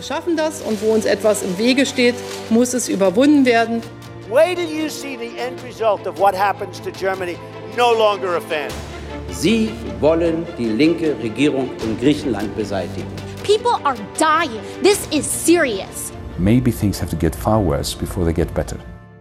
[0.00, 2.14] Wir schaffen das und wo uns etwas im Wege steht,
[2.48, 3.82] muss es überwunden werden.
[4.30, 7.36] Wait till you see the end result of what happens to Germany.
[7.76, 8.70] No longer a fan.
[9.30, 9.68] Sie
[10.00, 13.12] wollen die linke Regierung in Griechenland beseitigen.
[13.44, 14.62] People are dying.
[14.82, 16.14] This is serious.
[16.38, 18.78] Maybe things have to get far worse before they get better.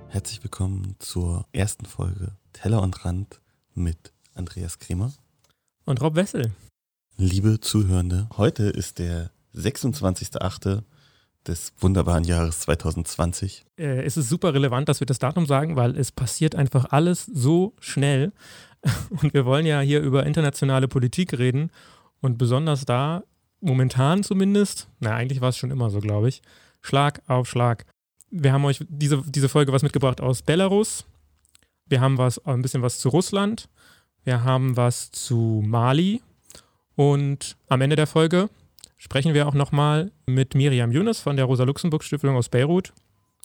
[0.07, 3.41] Herzlich willkommen zur ersten Folge Teller und Rand
[3.75, 5.11] mit Andreas Kremer
[5.83, 6.53] und Rob Wessel.
[7.17, 10.83] Liebe Zuhörende, heute ist der 26.8.
[11.47, 13.65] des wunderbaren Jahres 2020.
[13.77, 17.25] Äh, es ist super relevant, dass wir das Datum sagen, weil es passiert einfach alles
[17.25, 18.31] so schnell.
[19.21, 21.71] Und wir wollen ja hier über internationale Politik reden.
[22.21, 23.23] Und besonders da,
[23.61, 26.41] momentan zumindest, na, eigentlich war es schon immer so, glaube ich,
[26.81, 27.85] Schlag auf Schlag.
[28.31, 31.05] Wir haben euch diese, diese Folge was mitgebracht aus Belarus.
[31.85, 33.67] Wir haben was, ein bisschen was zu Russland.
[34.23, 36.21] Wir haben was zu Mali.
[36.95, 38.49] Und am Ende der Folge
[38.99, 42.93] sprechen wir auch nochmal mit Miriam Yunus von der Rosa-Luxemburg-Stiftung aus Beirut.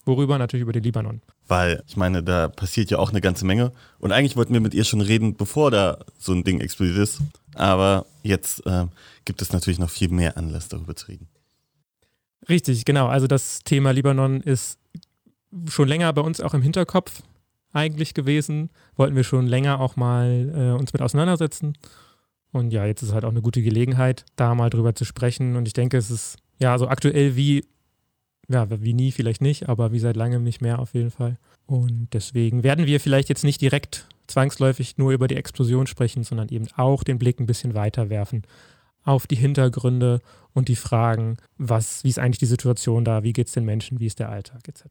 [0.05, 0.37] Worüber?
[0.37, 1.21] Natürlich über den Libanon.
[1.47, 3.71] Weil, ich meine, da passiert ja auch eine ganze Menge.
[3.97, 7.21] Und eigentlich wollten wir mit ihr schon reden, bevor da so ein Ding explodiert ist.
[7.55, 8.85] Aber jetzt äh,
[9.23, 11.27] gibt es natürlich noch viel mehr Anlass, darüber zu reden.
[12.47, 13.07] Richtig, genau.
[13.07, 14.77] Also das Thema Libanon ist
[15.69, 17.23] schon länger bei uns auch im Hinterkopf
[17.73, 18.69] eigentlich gewesen.
[18.95, 21.75] Wollten wir schon länger auch mal äh, uns mit auseinandersetzen.
[22.55, 25.57] Und ja, jetzt ist halt auch eine gute Gelegenheit, da mal drüber zu sprechen.
[25.57, 27.65] Und ich denke, es ist ja so aktuell wie,
[28.47, 31.37] ja, wie nie vielleicht nicht, aber wie seit langem nicht mehr auf jeden Fall.
[31.65, 36.47] Und deswegen werden wir vielleicht jetzt nicht direkt zwangsläufig nur über die Explosion sprechen, sondern
[36.47, 38.43] eben auch den Blick ein bisschen weiter werfen
[39.03, 40.21] auf die Hintergründe
[40.53, 43.99] und die Fragen, was, wie ist eigentlich die Situation da, wie geht es den Menschen,
[43.99, 44.85] wie ist der Alltag etc.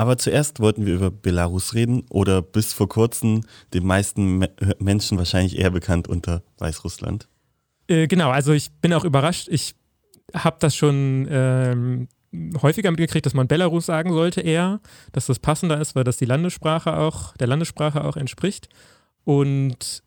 [0.00, 3.42] Aber zuerst wollten wir über Belarus reden oder bis vor kurzem
[3.74, 4.48] den meisten Me
[4.78, 7.28] Menschen wahrscheinlich eher bekannt unter Weißrussland.
[7.86, 9.48] Äh, genau, also ich bin auch überrascht.
[9.50, 9.74] Ich
[10.32, 12.08] habe das schon ähm,
[12.62, 14.80] häufiger mitgekriegt, dass man Belarus sagen sollte eher,
[15.12, 18.70] dass das passender ist, weil das die Landessprache auch, der Landessprache auch entspricht.
[19.24, 20.02] Und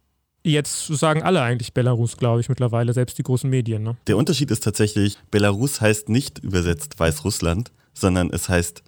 [0.45, 3.81] Jetzt sagen alle eigentlich Belarus, glaube ich, mittlerweile, selbst die großen Medien.
[3.81, 3.95] Ne?
[4.07, 8.83] Der Unterschied ist tatsächlich, Belarus heißt nicht übersetzt Weißrussland, sondern es heißt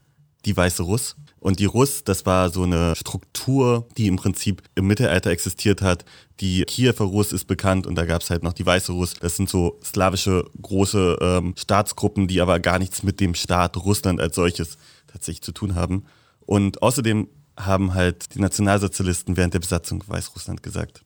[0.45, 1.15] die Weiße Russ.
[1.39, 6.03] Und die Russ, das war so eine Struktur, die im Prinzip im Mittelalter existiert hat.
[6.39, 9.13] Die Kiewer Russ ist bekannt und da gab es halt noch die Weiße Russ.
[9.13, 14.19] Das sind so slawische große ähm, Staatsgruppen, die aber gar nichts mit dem Staat Russland
[14.19, 16.05] als solches tatsächlich zu tun haben.
[16.47, 17.27] Und außerdem
[17.57, 21.03] haben halt die Nationalsozialisten während der Besatzung Weißrussland gesagt.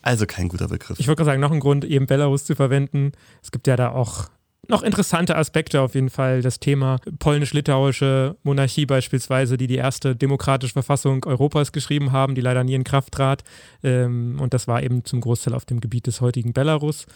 [0.00, 0.98] Also kein guter Begriff.
[0.98, 3.12] Ich wollte gerade sagen, noch ein Grund, eben Belarus zu verwenden.
[3.42, 4.28] Es gibt ja da auch
[4.72, 6.42] noch interessante Aspekte auf jeden Fall.
[6.42, 12.64] Das Thema polnisch-litauische Monarchie beispielsweise, die die erste demokratische Verfassung Europas geschrieben haben, die leider
[12.64, 13.44] nie in Kraft trat.
[13.84, 17.06] Ähm, und das war eben zum Großteil auf dem Gebiet des heutigen Belarus.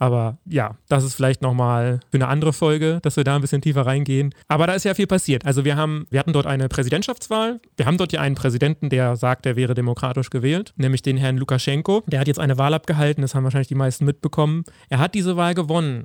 [0.00, 3.62] Aber ja, das ist vielleicht nochmal für eine andere Folge, dass wir da ein bisschen
[3.62, 4.32] tiefer reingehen.
[4.46, 5.44] Aber da ist ja viel passiert.
[5.44, 7.60] Also wir haben, wir hatten dort eine Präsidentschaftswahl.
[7.76, 11.36] Wir haben dort ja einen Präsidenten, der sagt, er wäre demokratisch gewählt, nämlich den Herrn
[11.36, 12.04] Lukaschenko.
[12.06, 14.62] Der hat jetzt eine Wahl abgehalten, das haben wahrscheinlich die meisten mitbekommen.
[14.88, 16.04] Er hat diese Wahl gewonnen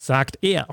[0.00, 0.66] sagt er.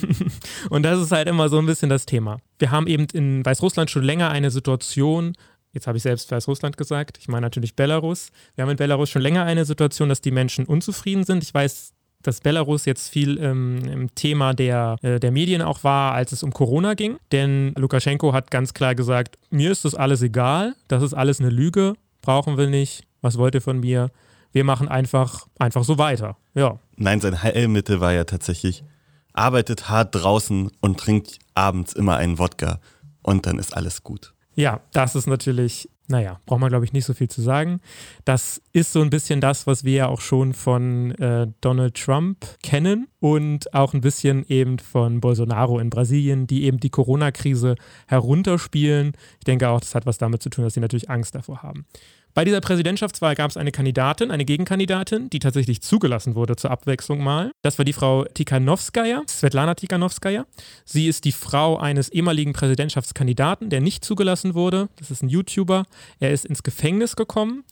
[0.70, 2.38] und das ist halt immer so ein bisschen das Thema.
[2.58, 5.34] Wir haben eben in Weißrussland schon länger eine Situation,
[5.72, 8.30] jetzt habe ich selbst Weißrussland gesagt, ich meine natürlich Belarus.
[8.54, 11.42] Wir haben in Belarus schon länger eine Situation, dass die Menschen unzufrieden sind.
[11.42, 11.92] Ich weiß,
[12.22, 16.42] dass Belarus jetzt viel ähm, im Thema der, äh, der Medien auch war, als es
[16.42, 17.18] um Corona ging.
[17.32, 21.50] Denn Lukaschenko hat ganz klar gesagt, mir ist das alles egal, das ist alles eine
[21.50, 21.92] Lüge,
[22.22, 24.10] brauchen wir nicht, was wollt ihr von mir?
[24.54, 26.36] Wir machen einfach, einfach so weiter.
[26.54, 26.78] Ja.
[26.96, 28.84] Nein, sein Heilmittel war ja tatsächlich,
[29.32, 32.78] arbeitet hart draußen und trinkt abends immer einen Wodka
[33.22, 34.32] und dann ist alles gut.
[34.54, 37.80] Ja, das ist natürlich, naja, braucht man glaube ich nicht so viel zu sagen.
[38.24, 42.46] Das ist so ein bisschen das, was wir ja auch schon von äh, Donald Trump
[42.62, 47.74] kennen und auch ein bisschen eben von Bolsonaro in Brasilien, die eben die Corona-Krise
[48.06, 49.14] herunterspielen.
[49.40, 51.86] Ich denke auch, das hat was damit zu tun, dass sie natürlich Angst davor haben.
[52.34, 57.22] Bei dieser Präsidentschaftswahl gab es eine Kandidatin, eine Gegenkandidatin, die tatsächlich zugelassen wurde zur Abwechslung
[57.22, 57.52] mal.
[57.62, 60.44] Das war die Frau Tikhanovskaya, Svetlana Tikhanovskaya.
[60.84, 64.88] Sie ist die Frau eines ehemaligen Präsidentschaftskandidaten, der nicht zugelassen wurde.
[64.96, 65.84] Das ist ein YouTuber.
[66.18, 67.62] Er ist ins Gefängnis gekommen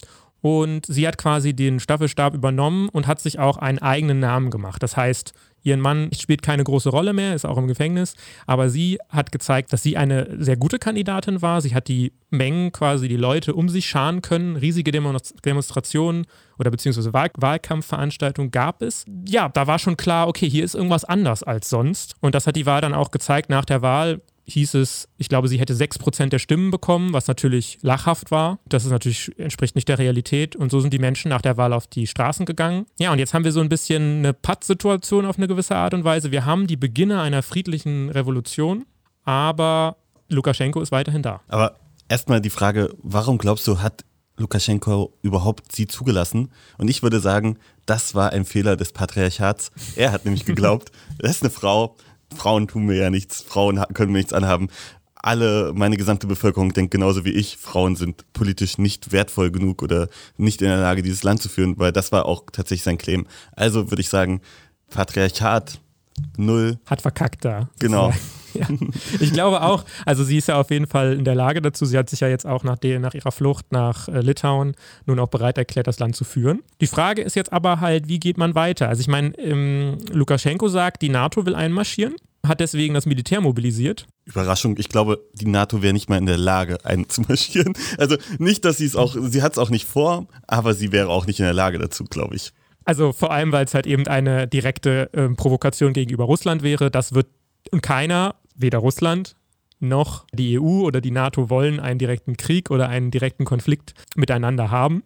[0.43, 4.83] und sie hat quasi den Staffelstab übernommen und hat sich auch einen eigenen Namen gemacht.
[4.83, 5.33] Das heißt,
[5.65, 8.17] Ihren Mann spielt keine große Rolle mehr, ist auch im Gefängnis,
[8.47, 11.61] aber sie hat gezeigt, dass sie eine sehr gute Kandidatin war.
[11.61, 14.57] Sie hat die Mengen quasi, die Leute um sich scharen können.
[14.57, 16.27] Riesige Demonstrationen
[16.59, 19.05] oder beziehungsweise Wahl Wahlkampfveranstaltungen gab es.
[19.27, 22.15] Ja, da war schon klar, okay, hier ist irgendwas anders als sonst.
[22.21, 23.49] Und das hat die Wahl dann auch gezeigt.
[23.49, 27.79] Nach der Wahl hieß es, ich glaube, sie hätte 6% der Stimmen bekommen, was natürlich
[27.83, 28.59] lachhaft war.
[28.67, 30.57] Das ist natürlich, entspricht nicht der Realität.
[30.57, 32.87] Und so sind die Menschen nach der Wahl auf die Straßen gegangen.
[32.99, 36.05] Ja, und jetzt haben wir so ein bisschen eine Pattsituation auf eine gewisse Art und
[36.05, 36.33] Weise.
[36.33, 38.85] Wir haben die Beginne einer friedlichen Revolution,
[39.25, 39.97] aber
[40.29, 41.41] Lukaschenko ist weiterhin da.
[41.49, 41.77] Aber
[42.09, 44.05] erstmal die Frage, warum glaubst du, hat
[44.39, 46.51] Lukaschenko überhaupt sie zugelassen?
[46.79, 49.71] Und ich würde sagen, das war ein Fehler des Patriarchats.
[49.95, 51.97] Er hat nämlich geglaubt, das ist eine Frau,
[52.33, 54.69] Frauen tun mir ja nichts, Frauen können mir nichts anhaben.
[55.15, 60.09] Alle, meine gesamte Bevölkerung denkt genauso wie ich, Frauen sind politisch nicht wertvoll genug oder
[60.37, 63.27] nicht in der Lage, dieses Land zu führen, weil das war auch tatsächlich sein Claim.
[63.53, 64.41] Also würde ich sagen,
[64.91, 65.81] Patriarchat
[66.37, 66.79] null.
[66.87, 67.69] Hat verkackt da.
[67.79, 68.13] Genau.
[68.55, 68.67] Ja.
[69.21, 71.87] Ich glaube auch, also sie ist ja auf jeden Fall in der Lage dazu.
[71.87, 74.75] Sie hat sich ja jetzt auch nach, der, nach ihrer Flucht nach äh, Litauen
[75.07, 76.61] nun auch bereit erklärt, das Land zu führen.
[76.83, 78.89] Die Frage ist jetzt aber halt, wie geht man weiter?
[78.89, 82.15] Also ich meine, ähm, Lukaschenko sagt, die NATO will einmarschieren,
[82.47, 84.07] hat deswegen das Militär mobilisiert.
[84.25, 87.73] Überraschung, ich glaube, die NATO wäre nicht mal in der Lage, einzumarschieren.
[87.99, 91.09] Also nicht, dass sie es auch, sie hat es auch nicht vor, aber sie wäre
[91.09, 92.53] auch nicht in der Lage dazu, glaube ich.
[92.85, 96.91] Also vor allem, weil es halt eben eine direkte äh, Provokation gegenüber Russland wäre.
[96.91, 97.27] Das wird
[97.81, 99.37] keiner weder Russland
[99.83, 104.71] noch die EU oder die NATO wollen einen direkten Krieg oder einen direkten Konflikt miteinander
[104.71, 105.03] haben.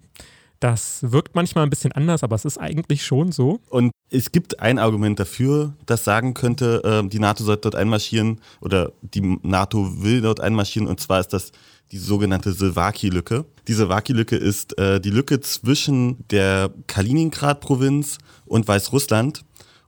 [0.60, 3.60] Das wirkt manchmal ein bisschen anders, aber es ist eigentlich schon so.
[3.68, 8.40] Und es gibt ein Argument dafür, das sagen könnte, äh, die NATO sollte dort einmarschieren
[8.60, 10.88] oder die NATO will dort einmarschieren.
[10.88, 11.52] Und zwar ist das
[11.92, 13.44] die sogenannte Silvaki-Lücke.
[13.68, 19.42] Die Silvaki-Lücke ist äh, die Lücke zwischen der Kaliningrad-Provinz und Weißrussland.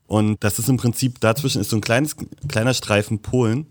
[0.06, 2.16] Und das ist im Prinzip, dazwischen ist so ein kleines,
[2.48, 3.66] kleiner Streifen Polen.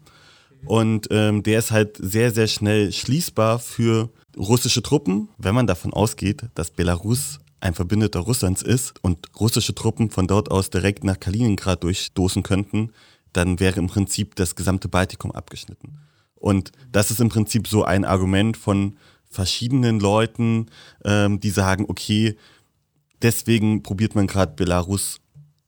[0.65, 5.93] Und ähm, der ist halt sehr, sehr schnell schließbar für russische Truppen, wenn man davon
[5.93, 11.19] ausgeht, dass Belarus ein Verbündeter Russlands ist und russische Truppen von dort aus direkt nach
[11.19, 12.91] Kaliningrad durchstoßen könnten,
[13.33, 15.99] dann wäre im Prinzip das gesamte Baltikum abgeschnitten.
[16.39, 18.97] Und das ist im Prinzip so ein Argument von
[19.29, 20.67] verschiedenen Leuten,
[21.03, 22.35] ähm, die sagen, okay,
[23.21, 25.19] deswegen probiert man gerade Belarus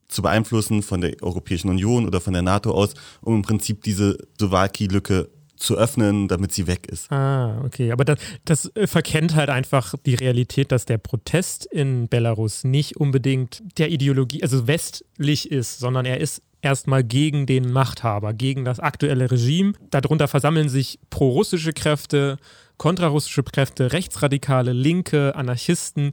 [0.07, 4.17] zu beeinflussen von der Europäischen Union oder von der NATO aus, um im Prinzip diese
[4.37, 7.11] Slowaki-Lücke zu öffnen, damit sie weg ist.
[7.11, 7.91] Ah, okay.
[7.91, 12.97] Aber das, das äh, verkennt halt einfach die Realität, dass der Protest in Belarus nicht
[12.97, 18.79] unbedingt der Ideologie, also westlich ist, sondern er ist erstmal gegen den Machthaber, gegen das
[18.79, 19.73] aktuelle Regime.
[19.89, 22.37] Darunter versammeln sich pro-russische Kräfte,
[22.77, 26.11] kontrarussische Kräfte, Rechtsradikale, Linke, Anarchisten.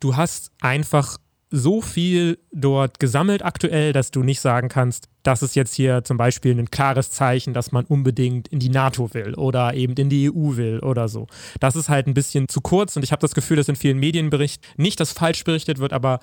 [0.00, 1.18] Du hast einfach
[1.50, 6.16] so viel dort gesammelt aktuell, dass du nicht sagen kannst, das ist jetzt hier zum
[6.16, 10.30] Beispiel ein klares Zeichen, dass man unbedingt in die NATO will oder eben in die
[10.30, 11.28] EU will oder so.
[11.60, 13.98] Das ist halt ein bisschen zu kurz und ich habe das Gefühl, dass in vielen
[13.98, 16.18] Medienberichten nicht das falsch berichtet wird, aber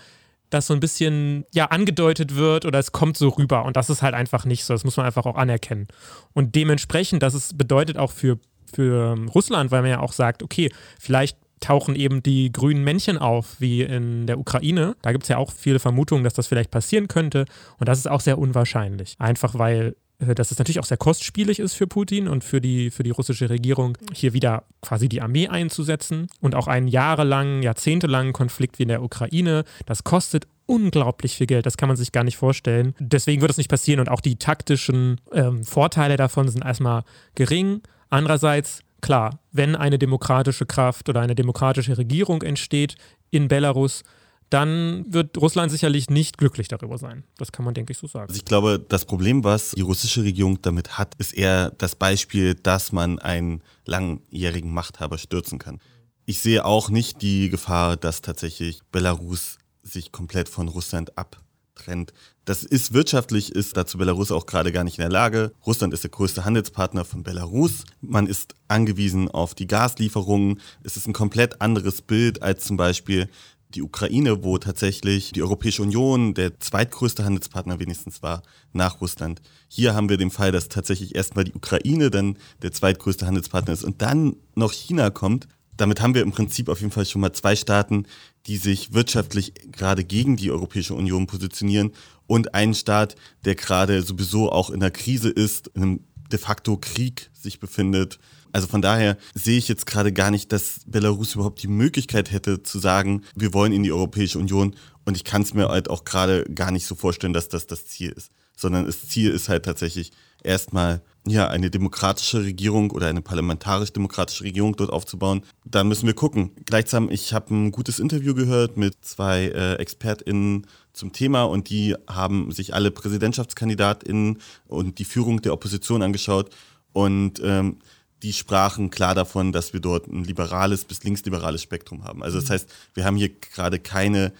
[0.51, 4.01] dass so ein bisschen ja angedeutet wird oder es kommt so rüber und das ist
[4.03, 4.73] halt einfach nicht so.
[4.73, 5.87] Das muss man einfach auch anerkennen.
[6.33, 8.37] Und dementsprechend, das ist, bedeutet auch für,
[8.71, 13.55] für Russland, weil man ja auch sagt, okay, vielleicht tauchen eben die grünen Männchen auf,
[13.59, 14.95] wie in der Ukraine.
[15.01, 17.45] Da gibt es ja auch viele Vermutungen, dass das vielleicht passieren könnte.
[17.79, 19.15] Und das ist auch sehr unwahrscheinlich.
[19.19, 19.95] Einfach weil
[20.35, 23.49] dass es natürlich auch sehr kostspielig ist für Putin und für die, für die russische
[23.49, 28.89] Regierung, hier wieder quasi die Armee einzusetzen und auch einen jahrelangen, jahrzehntelangen Konflikt wie in
[28.89, 29.63] der Ukraine.
[29.85, 32.93] Das kostet unglaublich viel Geld, das kann man sich gar nicht vorstellen.
[32.99, 37.03] Deswegen wird es nicht passieren und auch die taktischen ähm, Vorteile davon sind erstmal
[37.35, 37.81] gering.
[38.09, 42.95] Andererseits Klar, wenn eine demokratische Kraft oder eine demokratische Regierung entsteht
[43.31, 44.03] in Belarus,
[44.51, 47.23] dann wird Russland sicherlich nicht glücklich darüber sein.
[47.37, 48.27] Das kann man, denke ich, so sagen.
[48.27, 52.53] Also ich glaube, das Problem, was die russische Regierung damit hat, ist eher das Beispiel,
[52.53, 55.79] dass man einen langjährigen Machthaber stürzen kann.
[56.25, 61.41] Ich sehe auch nicht die Gefahr, dass tatsächlich Belarus sich komplett von Russland ab
[61.75, 62.13] trennt.
[62.45, 65.53] Das ist wirtschaftlich, ist dazu Belarus auch gerade gar nicht in der Lage.
[65.65, 67.85] Russland ist der größte Handelspartner von Belarus.
[68.01, 70.59] Man ist angewiesen auf die Gaslieferungen.
[70.83, 73.29] Es ist ein komplett anderes Bild als zum Beispiel
[73.75, 79.41] die Ukraine, wo tatsächlich die Europäische Union der zweitgrößte Handelspartner wenigstens war nach Russland.
[79.67, 83.83] Hier haben wir den Fall, dass tatsächlich erstmal die Ukraine dann der zweitgrößte Handelspartner ist
[83.83, 85.47] und dann noch China kommt.
[85.77, 88.05] Damit haben wir im Prinzip auf jeden Fall schon mal zwei Staaten,
[88.45, 91.91] die sich wirtschaftlich gerade gegen die Europäische Union positionieren
[92.27, 95.99] und einen Staat, der gerade sowieso auch in der Krise ist, in einem
[96.31, 98.19] de facto Krieg sich befindet.
[98.51, 102.63] Also von daher sehe ich jetzt gerade gar nicht, dass Belarus überhaupt die Möglichkeit hätte
[102.63, 104.75] zu sagen, wir wollen in die Europäische Union.
[105.05, 107.87] Und ich kann es mir halt auch gerade gar nicht so vorstellen, dass das das
[107.87, 110.11] Ziel ist, sondern das Ziel ist halt tatsächlich
[110.43, 116.51] erstmal ja, eine demokratische Regierung oder eine parlamentarisch-demokratische Regierung dort aufzubauen, da müssen wir gucken.
[116.65, 121.95] Gleichsam, ich habe ein gutes Interview gehört mit zwei äh, ExpertInnen zum Thema und die
[122.07, 126.49] haben sich alle PräsidentschaftskandidatInnen und die Führung der Opposition angeschaut.
[126.93, 127.77] Und ähm,
[128.23, 132.23] die sprachen klar davon, dass wir dort ein liberales bis linksliberales Spektrum haben.
[132.23, 134.33] Also das heißt, wir haben hier gerade keine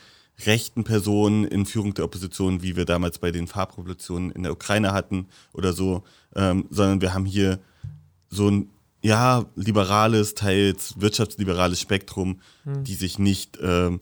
[0.45, 4.93] rechten Personen in Führung der Opposition, wie wir damals bei den Farbrevolutionen in der Ukraine
[4.93, 6.03] hatten oder so,
[6.35, 7.59] ähm, sondern wir haben hier
[8.29, 8.69] so ein
[9.01, 12.83] ja liberales, teils wirtschaftsliberales Spektrum, mhm.
[12.83, 13.99] die sich nicht, ähm,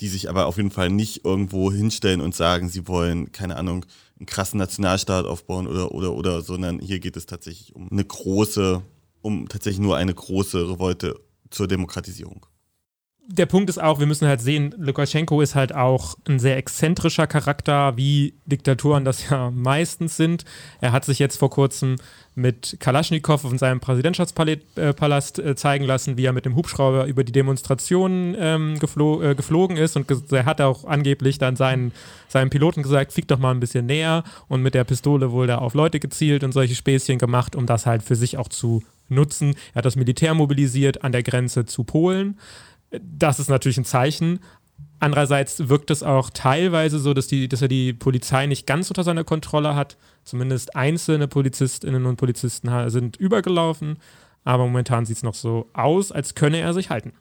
[0.00, 3.84] die sich aber auf jeden Fall nicht irgendwo hinstellen und sagen, sie wollen keine Ahnung
[4.18, 8.82] einen krassen Nationalstaat aufbauen oder oder oder, sondern hier geht es tatsächlich um eine große,
[9.22, 11.20] um tatsächlich nur eine große Revolte
[11.50, 12.46] zur Demokratisierung
[13.30, 17.26] der Punkt ist auch, wir müssen halt sehen, Lukaschenko ist halt auch ein sehr exzentrischer
[17.26, 20.46] Charakter, wie Diktaturen das ja meistens sind.
[20.80, 21.96] Er hat sich jetzt vor kurzem
[22.34, 27.32] mit Kalaschnikow in seinem Präsidentschaftspalast äh, zeigen lassen, wie er mit dem Hubschrauber über die
[27.32, 31.92] Demonstrationen ähm, geflo äh, geflogen ist und er hat auch angeblich dann seinen,
[32.28, 35.58] seinen Piloten gesagt, flieg doch mal ein bisschen näher und mit der Pistole wohl da
[35.58, 39.54] auf Leute gezielt und solche Späßchen gemacht, um das halt für sich auch zu nutzen.
[39.72, 42.38] Er hat das Militär mobilisiert an der Grenze zu Polen
[42.90, 44.40] das ist natürlich ein Zeichen.
[45.00, 49.04] Andererseits wirkt es auch teilweise so, dass, die, dass er die Polizei nicht ganz unter
[49.04, 49.96] seiner Kontrolle hat.
[50.24, 53.98] Zumindest einzelne Polizistinnen und Polizisten sind übergelaufen.
[54.44, 57.12] Aber momentan sieht es noch so aus, als könne er sich halten.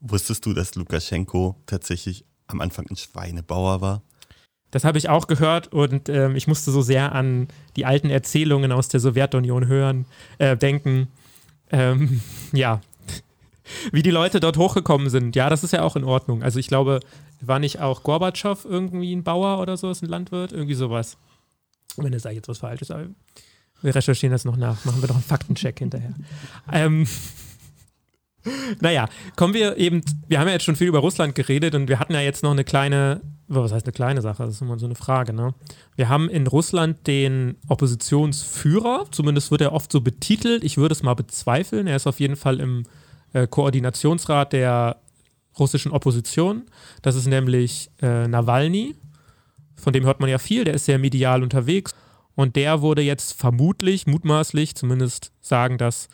[0.00, 4.02] Wusstest du, dass Lukaschenko tatsächlich am Anfang ein Schweinebauer war?
[4.70, 8.70] Das habe ich auch gehört und ähm, ich musste so sehr an die alten Erzählungen
[8.72, 10.04] aus der Sowjetunion hören,
[10.38, 11.08] äh, denken.
[11.70, 12.20] Ähm,
[12.52, 12.80] ja,
[13.92, 15.36] wie die Leute dort hochgekommen sind.
[15.36, 16.42] Ja, das ist ja auch in Ordnung.
[16.42, 17.00] Also ich glaube,
[17.40, 20.52] war nicht auch Gorbatschow irgendwie ein Bauer oder so, ist ein Landwirt?
[20.52, 21.16] Irgendwie sowas.
[21.96, 23.06] Wenn ihr sagt jetzt was Falsches, aber
[23.82, 24.84] wir recherchieren das noch nach.
[24.84, 26.14] Machen wir doch einen Faktencheck hinterher.
[26.72, 27.06] ähm,
[28.80, 31.98] naja, kommen wir eben, wir haben ja jetzt schon viel über Russland geredet und wir
[31.98, 34.86] hatten ja jetzt noch eine kleine, was heißt eine kleine Sache, das ist immer so
[34.86, 35.54] eine Frage, ne?
[35.96, 41.02] Wir haben in Russland den Oppositionsführer, zumindest wird er oft so betitelt, ich würde es
[41.02, 42.84] mal bezweifeln, er ist auf jeden Fall im
[43.32, 44.96] äh, Koordinationsrat der
[45.58, 46.66] russischen Opposition.
[47.02, 48.94] Das ist nämlich äh, Nawalny.
[49.76, 51.94] Von dem hört man ja viel, der ist sehr medial unterwegs.
[52.34, 56.08] Und der wurde jetzt vermutlich, mutmaßlich, zumindest sagen das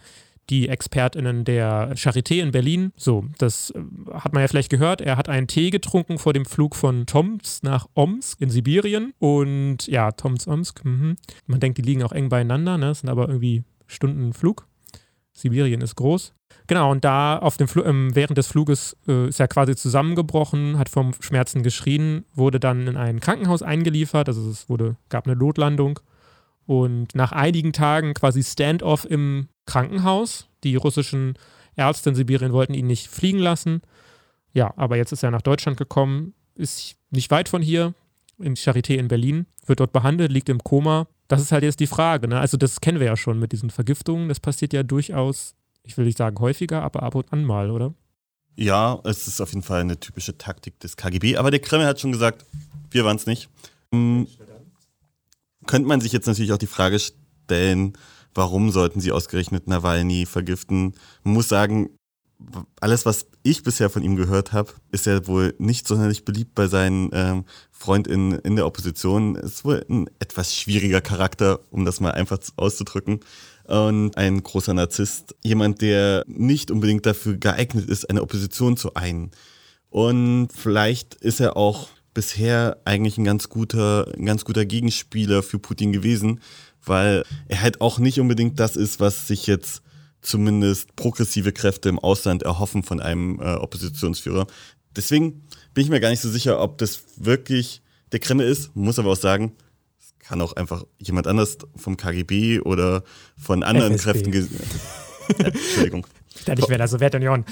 [0.51, 2.93] die ExpertInnen der Charité in Berlin.
[2.97, 3.81] So, das äh,
[4.13, 5.01] hat man ja vielleicht gehört.
[5.01, 9.15] Er hat einen Tee getrunken vor dem Flug von Tomsk nach Omsk in Sibirien.
[9.19, 10.85] Und ja, Tomsk, Omsk.
[10.85, 11.17] Mhm.
[11.47, 12.87] Man denkt, die liegen auch eng beieinander, ne?
[12.87, 14.67] Das sind aber irgendwie Stunden Flug.
[15.33, 16.33] Sibirien ist groß.
[16.67, 20.79] Genau, und da auf dem Fl ähm, während des Fluges äh, ist er quasi zusammengebrochen,
[20.79, 25.37] hat vom Schmerzen geschrien, wurde dann in ein Krankenhaus eingeliefert, also es wurde, gab eine
[25.37, 25.99] Notlandung.
[26.67, 30.49] Und nach einigen Tagen quasi Standoff im Krankenhaus.
[30.63, 31.35] Die russischen
[31.77, 33.83] Ärzte in Sibirien wollten ihn nicht fliegen lassen.
[34.53, 37.95] Ja, aber jetzt ist er nach Deutschland gekommen, ist nicht weit von hier,
[38.39, 41.07] in Charité in Berlin, wird dort behandelt, liegt im Koma.
[41.29, 42.29] Das ist halt jetzt die Frage.
[42.29, 42.39] Ne?
[42.39, 44.29] Also, das kennen wir ja schon mit diesen Vergiftungen.
[44.29, 45.55] Das passiert ja durchaus
[45.85, 47.95] ich will nicht sagen häufiger, aber ab und an mal, oder?
[48.57, 51.37] Ja, es ist auf jeden Fall eine typische Taktik des KGB.
[51.37, 52.45] Aber der Kreml hat schon gesagt,
[52.91, 53.49] wir waren es nicht.
[53.93, 54.27] Hm,
[55.67, 57.99] könnte man sich jetzt natürlich auch die Frage stellen,
[58.35, 60.95] warum sollten sie ausgerechnet Nawalny vergiften?
[61.23, 61.91] Man muss sagen,
[62.81, 66.67] alles, was ich bisher von ihm gehört habe, ist er wohl nicht sonderlich beliebt bei
[66.67, 69.37] seinen ähm, Freundinnen in der Opposition.
[69.37, 73.21] Ist wohl ein etwas schwieriger Charakter, um das mal einfach auszudrücken
[73.65, 75.35] und ein großer Narzisst.
[75.43, 79.31] Jemand, der nicht unbedingt dafür geeignet ist, eine Opposition zu ein.
[79.91, 85.59] Und vielleicht ist er auch bisher eigentlich ein ganz guter, ein ganz guter Gegenspieler für
[85.59, 86.41] Putin gewesen,
[86.87, 89.83] weil er halt auch nicht unbedingt das ist, was sich jetzt
[90.21, 94.47] zumindest progressive Kräfte im Ausland erhoffen von einem äh, Oppositionsführer.
[94.97, 98.99] Deswegen bin ich mir gar nicht so sicher, ob das wirklich der Kreml ist, muss
[98.99, 99.53] aber auch sagen,
[100.21, 103.05] kann auch einfach jemand anders vom KGB oder
[103.37, 104.31] von anderen FSB.
[104.31, 104.49] Kräften.
[105.39, 106.07] Entschuldigung.
[106.37, 107.45] Ich dachte, ich wäre da Sowjetunion.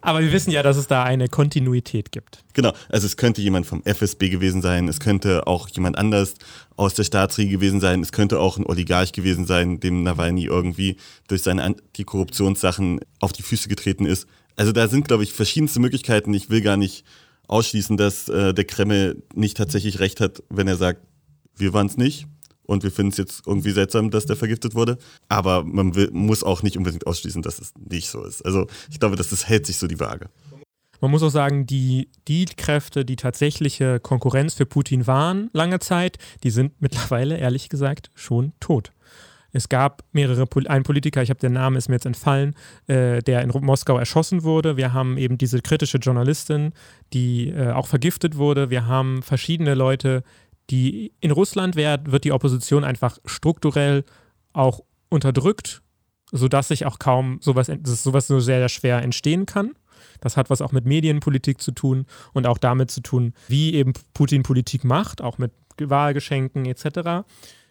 [0.00, 2.44] Aber wir wissen ja, dass es da eine Kontinuität gibt.
[2.54, 6.34] Genau, also es könnte jemand vom FSB gewesen sein, es könnte auch jemand anders
[6.76, 10.96] aus der Staatsriege gewesen sein, es könnte auch ein Oligarch gewesen sein, dem Nawalny irgendwie
[11.26, 14.26] durch seine Antikorruptionssachen auf die Füße getreten ist.
[14.56, 16.34] Also da sind, glaube ich, verschiedenste Möglichkeiten.
[16.34, 17.04] Ich will gar nicht
[17.46, 21.00] ausschließen, dass äh, der Kreml nicht tatsächlich recht hat, wenn er sagt,
[21.56, 22.26] wir waren es nicht.
[22.68, 24.98] Und wir finden es jetzt irgendwie seltsam, dass der vergiftet wurde.
[25.28, 28.44] Aber man will, muss auch nicht unbedingt ausschließen, dass es nicht so ist.
[28.44, 30.28] Also ich glaube, dass das hält sich so die Waage.
[31.00, 36.18] Man muss auch sagen, die, die Kräfte, die tatsächliche Konkurrenz für Putin waren lange Zeit,
[36.42, 38.92] die sind mittlerweile, ehrlich gesagt, schon tot.
[39.50, 42.54] Es gab mehrere, ein Politiker, ich habe den Namen, ist mir jetzt entfallen,
[42.86, 44.76] äh, der in Moskau erschossen wurde.
[44.76, 46.72] Wir haben eben diese kritische Journalistin,
[47.14, 48.68] die äh, auch vergiftet wurde.
[48.68, 50.22] Wir haben verschiedene Leute,
[50.70, 54.04] die in Russland wird, wird die Opposition einfach strukturell
[54.52, 55.82] auch unterdrückt,
[56.30, 59.72] sodass sich auch kaum sowas, sowas sehr, sehr schwer entstehen kann.
[60.20, 63.92] Das hat was auch mit Medienpolitik zu tun und auch damit zu tun, wie eben
[64.14, 67.26] Putin Politik macht, auch mit Wahlgeschenken etc.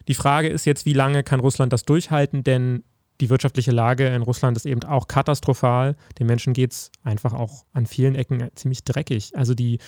[0.08, 2.84] Die Frage ist jetzt, wie lange kann Russland das durchhalten, denn
[3.20, 5.96] die wirtschaftliche Lage in Russland ist eben auch katastrophal.
[6.18, 9.36] Den Menschen geht es einfach auch an vielen Ecken ziemlich dreckig.
[9.36, 9.78] Also die,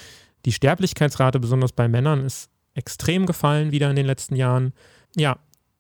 [0.45, 4.73] die Sterblichkeitsrate, besonders bei Männern, ist extrem gefallen wieder in den letzten Jahren.
[5.17, 5.39] Ja,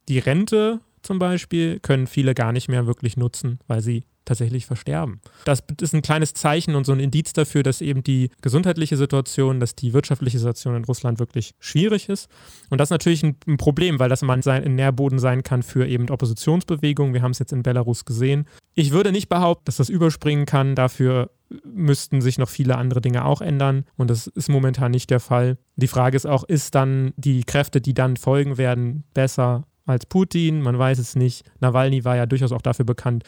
[0.09, 5.21] die Rente zum Beispiel können viele gar nicht mehr wirklich nutzen, weil sie tatsächlich versterben.
[5.45, 9.61] Das ist ein kleines Zeichen und so ein Indiz dafür, dass eben die gesundheitliche Situation,
[9.61, 12.29] dass die wirtschaftliche Situation in Russland wirklich schwierig ist.
[12.69, 16.09] Und das ist natürlich ein, Problem, weil das man ein Nährboden sein kann für eben
[16.09, 17.15] Oppositionsbewegungen.
[17.15, 18.47] Wir haben es jetzt in Belarus gesehen.
[18.75, 20.75] Ich würde nicht behaupten, dass das überspringen kann.
[20.75, 21.31] Dafür
[21.65, 25.59] müssten sich noch viele andere Dinge auch ändern und das ist momentan nicht der Fall.
[25.77, 30.63] Die Frage ist auch, ist dann die Kräfte, die dann folgen werden, besser als Putin?
[30.63, 31.45] Man weiß es nicht.
[31.61, 33.25] Nawalny war ja durchaus auch dafür bekannt,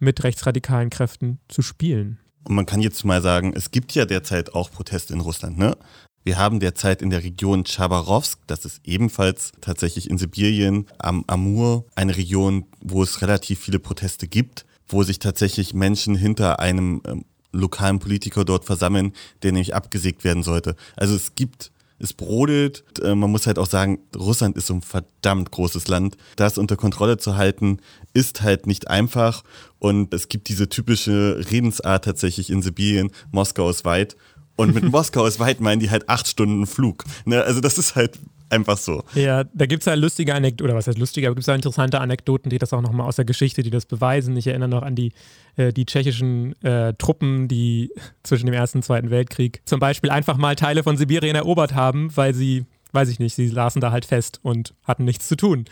[0.00, 2.18] mit rechtsradikalen Kräften zu spielen.
[2.44, 5.76] Und man kann jetzt mal sagen, es gibt ja derzeit auch Proteste in Russland, ne?
[6.22, 11.86] Wir haben derzeit in der Region Chabarovsk, das ist ebenfalls tatsächlich in Sibirien, am Amur,
[11.94, 17.24] eine Region, wo es relativ viele Proteste gibt, wo sich tatsächlich Menschen hinter einem ähm,
[17.52, 20.76] lokalen Politiker dort versammeln, der nämlich abgesägt werden sollte.
[20.94, 22.82] Also es gibt es brodelt.
[23.02, 26.16] Äh, man muss halt auch sagen, Russland ist so ein verdammt großes Land.
[26.36, 27.78] Das unter Kontrolle zu halten,
[28.12, 29.42] ist halt nicht einfach.
[29.78, 34.16] Und es gibt diese typische Redensart tatsächlich in Sibirien, Moskau ist weit.
[34.56, 37.04] Und mit Moskau ist weit meinen die halt acht Stunden Flug.
[37.24, 37.42] Ne?
[37.42, 38.18] Also das ist halt
[38.50, 39.04] Einfach so.
[39.14, 41.54] Ja, da gibt es ja lustige Anekdoten, oder was heißt lustige, aber gibt es ja
[41.54, 44.36] interessante Anekdoten, die das auch nochmal aus der Geschichte, die das beweisen.
[44.36, 45.12] Ich erinnere noch an die,
[45.56, 47.92] äh, die tschechischen äh, Truppen, die
[48.24, 52.10] zwischen dem Ersten und Zweiten Weltkrieg zum Beispiel einfach mal Teile von Sibirien erobert haben,
[52.16, 55.64] weil sie weiß ich nicht, sie saßen da halt fest und hatten nichts zu tun.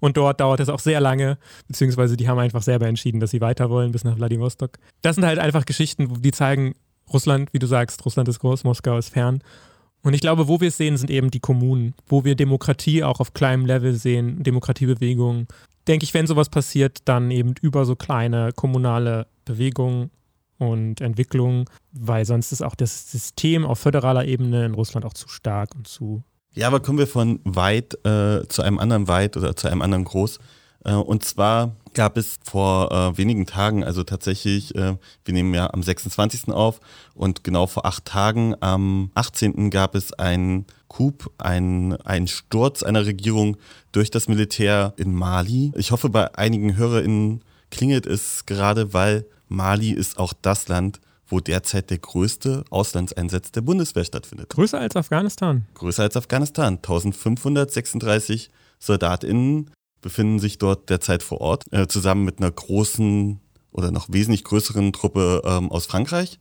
[0.00, 3.40] Und dort dauert es auch sehr lange, beziehungsweise die haben einfach selber entschieden, dass sie
[3.40, 4.78] weiter wollen bis nach Vladivostok.
[5.02, 6.74] Das sind halt einfach Geschichten, die zeigen,
[7.12, 9.42] Russland, wie du sagst, Russland ist groß, Moskau ist fern.
[10.02, 13.20] Und ich glaube, wo wir es sehen, sind eben die Kommunen, wo wir Demokratie auch
[13.20, 15.48] auf kleinem Level sehen, Demokratiebewegungen.
[15.88, 20.10] Denke ich, wenn sowas passiert, dann eben über so kleine kommunale Bewegungen
[20.58, 25.28] und Entwicklungen, weil sonst ist auch das System auf föderaler Ebene in Russland auch zu
[25.28, 26.22] stark und zu.
[26.56, 30.04] Ja, aber kommen wir von weit äh, zu einem anderen weit oder zu einem anderen
[30.04, 30.38] groß.
[30.86, 35.68] Äh, und zwar gab es vor äh, wenigen Tagen, also tatsächlich, äh, wir nehmen ja
[35.74, 36.48] am 26.
[36.54, 36.80] auf
[37.14, 39.68] und genau vor acht Tagen, am 18.
[39.70, 43.58] gab es einen Coup, einen, einen Sturz einer Regierung
[43.92, 45.72] durch das Militär in Mali.
[45.76, 51.40] Ich hoffe, bei einigen HörerInnen klingelt es gerade, weil Mali ist auch das Land, wo
[51.40, 54.50] derzeit der größte Auslandseinsatz der Bundeswehr stattfindet.
[54.50, 55.66] Größer als Afghanistan?
[55.74, 56.74] Größer als Afghanistan.
[56.76, 63.40] 1536 SoldatInnen befinden sich dort derzeit vor Ort, äh, zusammen mit einer großen
[63.72, 66.38] oder noch wesentlich größeren Truppe ähm, aus Frankreich.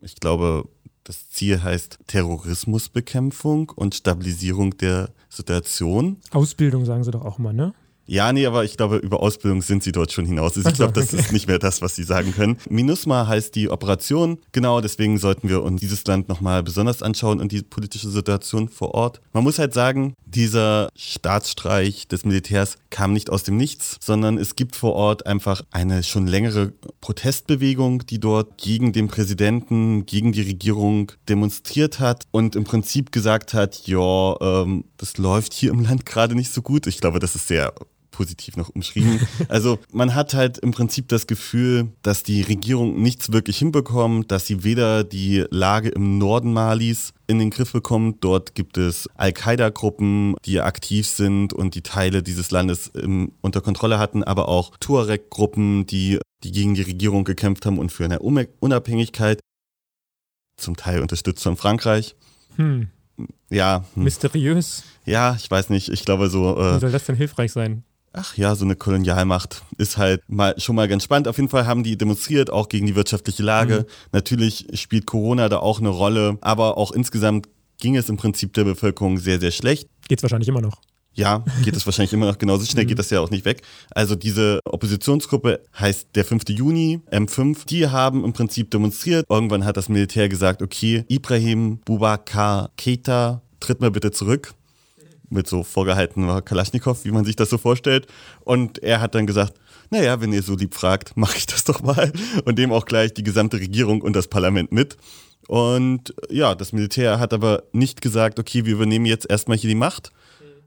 [0.00, 0.68] Ich glaube,
[1.04, 6.16] das Ziel heißt Terrorismusbekämpfung und Stabilisierung der Situation.
[6.30, 7.74] Ausbildung sagen sie doch auch immer, ne?
[8.06, 10.56] Ja, nee, aber ich glaube, über Ausbildung sind sie dort schon hinaus.
[10.56, 11.22] Also ich glaube, das okay.
[11.22, 12.58] ist nicht mehr das, was sie sagen können.
[12.70, 14.38] MINUSMA heißt die Operation.
[14.52, 18.94] Genau, deswegen sollten wir uns dieses Land nochmal besonders anschauen und die politische Situation vor
[18.94, 19.20] Ort.
[19.32, 24.54] Man muss halt sagen, dieser Staatsstreich des Militärs kam nicht aus dem Nichts, sondern es
[24.54, 30.42] gibt vor Ort einfach eine schon längere Protestbewegung, die dort gegen den Präsidenten, gegen die
[30.42, 36.06] Regierung demonstriert hat und im Prinzip gesagt hat, ja, ähm, das läuft hier im Land
[36.06, 36.86] gerade nicht so gut.
[36.86, 37.72] Ich glaube, das ist sehr
[38.10, 39.20] positiv noch umschrieben.
[39.48, 44.46] Also man hat halt im Prinzip das Gefühl, dass die Regierung nichts wirklich hinbekommt, dass
[44.46, 48.24] sie weder die Lage im Norden Malis in den Griff bekommt.
[48.24, 53.98] Dort gibt es Al-Qaida-Gruppen, die aktiv sind und die Teile dieses Landes im, unter Kontrolle
[53.98, 59.40] hatten, aber auch Tuareg-Gruppen, die, die gegen die Regierung gekämpft haben und für eine Unabhängigkeit.
[60.56, 62.16] Zum Teil unterstützt von Frankreich.
[62.56, 62.88] Hm.
[63.50, 63.84] Ja.
[63.94, 64.04] Hm.
[64.04, 64.84] Mysteriös.
[65.04, 65.88] Ja, ich weiß nicht.
[65.88, 66.58] Ich glaube so.
[66.58, 67.84] Äh, Wie soll das denn hilfreich sein?
[68.16, 71.28] Ach ja, so eine Kolonialmacht ist halt mal, schon mal ganz spannend.
[71.28, 73.80] Auf jeden Fall haben die demonstriert, auch gegen die wirtschaftliche Lage.
[73.80, 74.12] Mhm.
[74.12, 77.48] Natürlich spielt Corona da auch eine Rolle, aber auch insgesamt
[77.78, 79.88] ging es im Prinzip der Bevölkerung sehr, sehr schlecht.
[80.08, 80.80] Geht es wahrscheinlich immer noch.
[81.12, 82.88] Ja, geht es wahrscheinlich immer noch genauso schnell, mhm.
[82.88, 83.62] geht das ja auch nicht weg.
[83.90, 86.44] Also diese Oppositionsgruppe heißt der 5.
[86.48, 87.66] Juni, M5.
[87.66, 89.24] Die haben im Prinzip demonstriert.
[89.28, 94.54] Irgendwann hat das Militär gesagt, okay, Ibrahim Bubakar Keita, tritt mal bitte zurück
[95.30, 98.06] mit so vorgehaltener Kalaschnikow, wie man sich das so vorstellt.
[98.44, 99.54] Und er hat dann gesagt,
[99.90, 102.12] naja, wenn ihr so lieb fragt, mache ich das doch mal.
[102.44, 104.96] Und dem auch gleich die gesamte Regierung und das Parlament mit.
[105.48, 109.76] Und ja, das Militär hat aber nicht gesagt, okay, wir übernehmen jetzt erstmal hier die
[109.76, 110.10] Macht.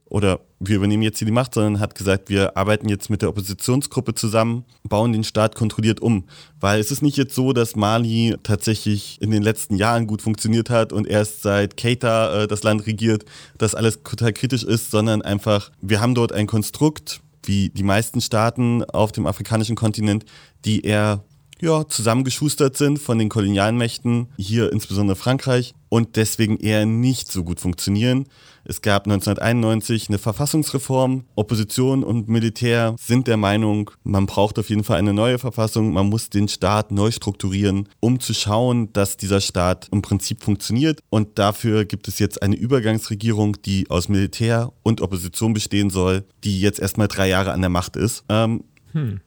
[0.10, 3.30] Oder wir übernehmen jetzt hier die Macht, sondern hat gesagt, wir arbeiten jetzt mit der
[3.30, 6.26] Oppositionsgruppe zusammen, bauen den Staat kontrolliert um.
[6.60, 10.69] Weil es ist nicht jetzt so, dass Mali tatsächlich in den letzten Jahren gut funktioniert
[10.69, 13.24] hat und erst seit Keita äh, das Land regiert,
[13.58, 18.19] dass alles total kritisch ist, sondern einfach, wir haben dort ein Konstrukt, wie die meisten
[18.19, 20.26] Staaten auf dem afrikanischen Kontinent,
[20.65, 21.24] die eher
[21.62, 27.60] ja, zusammengeschustert sind von den Kolonialmächten, hier insbesondere Frankreich, und deswegen eher nicht so gut
[27.60, 28.28] funktionieren.
[28.70, 31.26] Es gab 1991 eine Verfassungsreform.
[31.34, 35.92] Opposition und Militär sind der Meinung, man braucht auf jeden Fall eine neue Verfassung.
[35.92, 41.00] Man muss den Staat neu strukturieren, um zu schauen, dass dieser Staat im Prinzip funktioniert.
[41.10, 46.62] Und dafür gibt es jetzt eine Übergangsregierung, die aus Militär und Opposition bestehen soll, die
[46.62, 48.24] jetzt erstmal drei Jahre an der Macht ist.
[48.30, 49.20] Ähm, hm.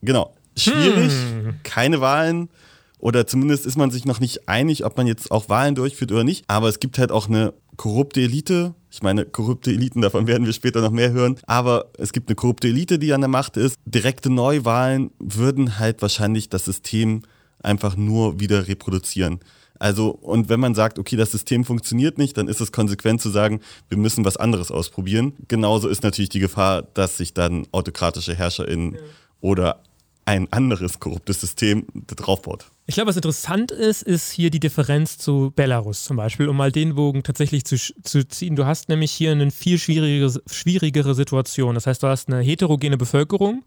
[0.00, 0.32] Genau.
[0.56, 1.54] Schwierig, hm.
[1.64, 2.50] keine Wahlen
[2.98, 6.24] oder zumindest ist man sich noch nicht einig, ob man jetzt auch Wahlen durchführt oder
[6.24, 6.44] nicht.
[6.48, 8.74] Aber es gibt halt auch eine korrupte Elite.
[8.90, 11.36] Ich meine, korrupte Eliten, davon werden wir später noch mehr hören.
[11.46, 13.76] Aber es gibt eine korrupte Elite, die an der Macht ist.
[13.84, 17.22] Direkte Neuwahlen würden halt wahrscheinlich das System
[17.62, 19.40] einfach nur wieder reproduzieren.
[19.78, 23.28] Also, und wenn man sagt, okay, das System funktioniert nicht, dann ist es konsequent zu
[23.28, 25.34] sagen, wir müssen was anderes ausprobieren.
[25.48, 29.00] Genauso ist natürlich die Gefahr, dass sich dann autokratische HerrscherInnen ja.
[29.40, 29.82] oder
[30.24, 32.66] ein anderes korruptes System draufbaut.
[32.88, 36.70] Ich glaube, was interessant ist, ist hier die Differenz zu Belarus zum Beispiel, um mal
[36.70, 38.54] den Bogen tatsächlich zu, zu ziehen.
[38.54, 41.74] Du hast nämlich hier eine viel schwierigere, schwierigere Situation.
[41.74, 43.64] Das heißt, du hast eine heterogene Bevölkerung,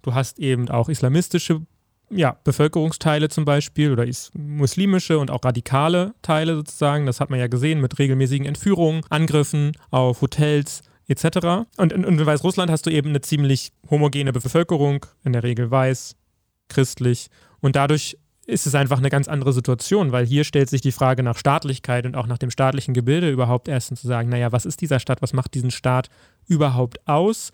[0.00, 1.60] du hast eben auch islamistische
[2.08, 7.04] ja, Bevölkerungsteile zum Beispiel oder muslimische und auch radikale Teile sozusagen.
[7.04, 11.68] Das hat man ja gesehen mit regelmäßigen Entführungen, Angriffen auf Hotels etc.
[11.76, 16.16] Und in, in Weißrussland hast du eben eine ziemlich homogene Bevölkerung, in der Regel weiß,
[16.68, 17.28] christlich
[17.60, 21.22] und dadurch ist es einfach eine ganz andere Situation, weil hier stellt sich die Frage
[21.22, 24.80] nach Staatlichkeit und auch nach dem staatlichen Gebilde überhaupt erstens zu sagen, naja, was ist
[24.80, 26.08] dieser Staat, was macht diesen Staat
[26.48, 27.52] überhaupt aus?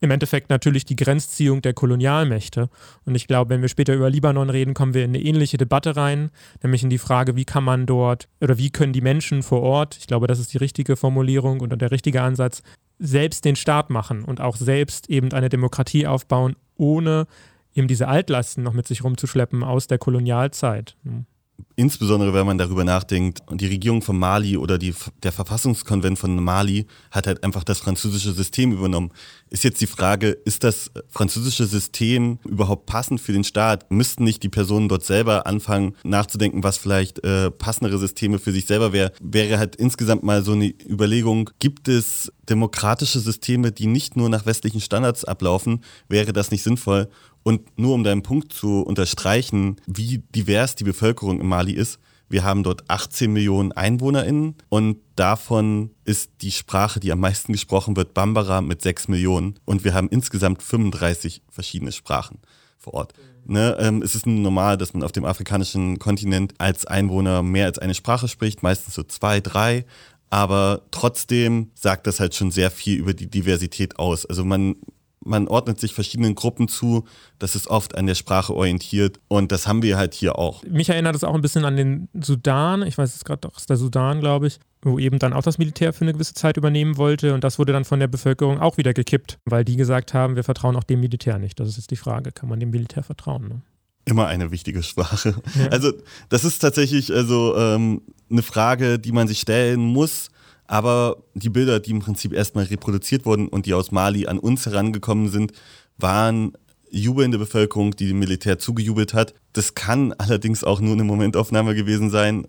[0.00, 2.68] Im Endeffekt natürlich die Grenzziehung der Kolonialmächte.
[3.04, 5.96] Und ich glaube, wenn wir später über Libanon reden, kommen wir in eine ähnliche Debatte
[5.96, 6.30] rein,
[6.60, 9.96] nämlich in die Frage, wie kann man dort oder wie können die Menschen vor Ort,
[9.98, 12.62] ich glaube, das ist die richtige Formulierung und der richtige Ansatz,
[12.98, 17.26] selbst den Staat machen und auch selbst eben eine Demokratie aufbauen, ohne
[17.74, 20.96] eben diese Altlasten noch mit sich rumzuschleppen aus der Kolonialzeit.
[21.04, 21.26] Hm.
[21.74, 26.86] Insbesondere wenn man darüber nachdenkt, die Regierung von Mali oder die, der Verfassungskonvent von Mali
[27.10, 29.10] hat halt einfach das französische System übernommen.
[29.48, 33.90] Ist jetzt die Frage, ist das französische System überhaupt passend für den Staat?
[33.90, 38.66] Müssten nicht die Personen dort selber anfangen nachzudenken, was vielleicht äh, passendere Systeme für sich
[38.66, 39.12] selber wäre?
[39.20, 44.44] Wäre halt insgesamt mal so eine Überlegung, gibt es demokratische Systeme, die nicht nur nach
[44.44, 45.82] westlichen Standards ablaufen?
[46.08, 47.08] Wäre das nicht sinnvoll?
[47.42, 51.98] Und nur um deinen Punkt zu unterstreichen, wie divers die Bevölkerung in Mali ist,
[52.32, 57.94] wir haben dort 18 Millionen EinwohnerInnen und davon ist die Sprache, die am meisten gesprochen
[57.94, 59.58] wird, Bambara mit 6 Millionen.
[59.66, 62.38] Und wir haben insgesamt 35 verschiedene Sprachen
[62.78, 63.12] vor Ort.
[63.44, 67.78] Ne, ähm, es ist normal, dass man auf dem afrikanischen Kontinent als Einwohner mehr als
[67.78, 69.84] eine Sprache spricht, meistens so zwei, drei.
[70.30, 74.24] Aber trotzdem sagt das halt schon sehr viel über die Diversität aus.
[74.24, 74.76] Also man
[75.24, 77.04] man ordnet sich verschiedenen Gruppen zu,
[77.38, 80.62] das ist oft an der Sprache orientiert und das haben wir halt hier auch.
[80.64, 83.70] Mich erinnert es auch ein bisschen an den Sudan, ich weiß es gerade doch, ist
[83.70, 86.96] der Sudan, glaube ich, wo eben dann auch das Militär für eine gewisse Zeit übernehmen
[86.96, 90.36] wollte und das wurde dann von der Bevölkerung auch wieder gekippt, weil die gesagt haben,
[90.36, 91.60] wir vertrauen auch dem Militär nicht.
[91.60, 93.48] Das ist jetzt die Frage, kann man dem Militär vertrauen?
[93.48, 93.62] Ne?
[94.04, 95.36] Immer eine wichtige Sprache.
[95.58, 95.68] Ja.
[95.68, 95.92] Also
[96.28, 100.31] das ist tatsächlich also ähm, eine Frage, die man sich stellen muss
[100.72, 104.64] aber die Bilder, die im Prinzip erstmal reproduziert wurden und die aus Mali an uns
[104.64, 105.52] herangekommen sind,
[105.98, 106.56] waren
[106.90, 109.34] jubelnde Bevölkerung, die dem Militär zugejubelt hat.
[109.52, 112.48] Das kann allerdings auch nur eine Momentaufnahme gewesen sein.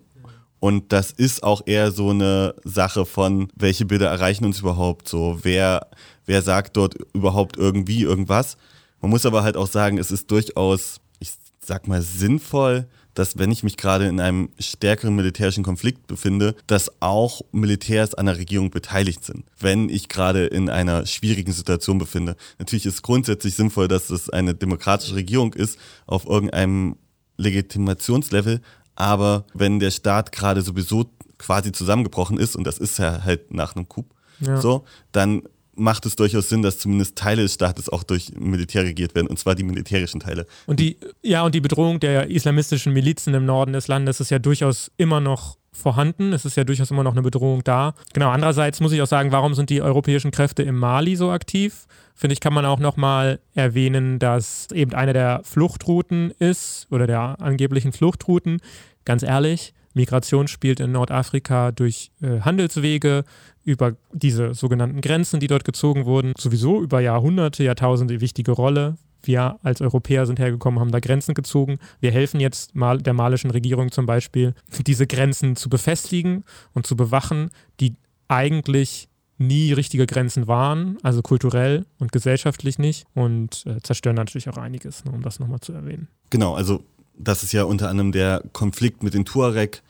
[0.58, 5.40] Und das ist auch eher so eine Sache von, welche Bilder erreichen uns überhaupt so,
[5.42, 5.88] wer,
[6.24, 8.56] wer sagt dort überhaupt irgendwie irgendwas.
[9.02, 13.50] Man muss aber halt auch sagen, es ist durchaus, ich sag mal, sinnvoll, dass wenn
[13.50, 18.70] ich mich gerade in einem stärkeren militärischen Konflikt befinde, dass auch Militärs an der Regierung
[18.70, 22.36] beteiligt sind, wenn ich gerade in einer schwierigen Situation befinde.
[22.58, 26.96] Natürlich ist grundsätzlich sinnvoll, dass es eine demokratische Regierung ist auf irgendeinem
[27.36, 28.60] Legitimationslevel,
[28.94, 33.74] aber wenn der Staat gerade sowieso quasi zusammengebrochen ist, und das ist ja halt nach
[33.74, 34.06] einem Coup,
[34.40, 34.60] ja.
[34.60, 35.42] so, dann
[35.76, 39.38] macht es durchaus Sinn, dass zumindest Teile des Staates auch durch Militär regiert werden, und
[39.38, 40.46] zwar die militärischen Teile.
[40.66, 44.38] Und die, ja, und die Bedrohung der islamistischen Milizen im Norden des Landes ist ja
[44.38, 46.32] durchaus immer noch vorhanden.
[46.32, 47.94] Es ist ja durchaus immer noch eine Bedrohung da.
[48.12, 51.86] Genau, andererseits muss ich auch sagen, warum sind die europäischen Kräfte im Mali so aktiv?
[52.14, 57.40] Finde ich, kann man auch nochmal erwähnen, dass eben eine der Fluchtrouten ist oder der
[57.40, 58.60] angeblichen Fluchtrouten.
[59.04, 63.24] Ganz ehrlich, Migration spielt in Nordafrika durch äh, Handelswege
[63.64, 68.96] über diese sogenannten Grenzen, die dort gezogen wurden, sowieso über Jahrhunderte, Jahrtausende wichtige Rolle.
[69.22, 71.78] Wir als Europäer sind hergekommen, haben da Grenzen gezogen.
[72.00, 74.54] Wir helfen jetzt mal der malischen Regierung zum Beispiel,
[74.86, 77.94] diese Grenzen zu befestigen und zu bewachen, die
[78.28, 84.58] eigentlich nie richtige Grenzen waren, also kulturell und gesellschaftlich nicht und äh, zerstören natürlich auch
[84.58, 86.08] einiges, ne, um das nochmal zu erwähnen.
[86.30, 86.84] Genau, also
[87.16, 89.82] das ist ja unter anderem der Konflikt mit den Tuareg.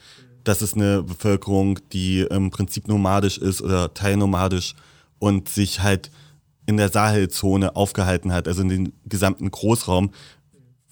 [0.44, 4.74] Das ist eine Bevölkerung, die im Prinzip nomadisch ist oder teilnomadisch
[5.18, 6.10] und sich halt
[6.66, 10.10] in der Sahelzone aufgehalten hat, also in den gesamten Großraum.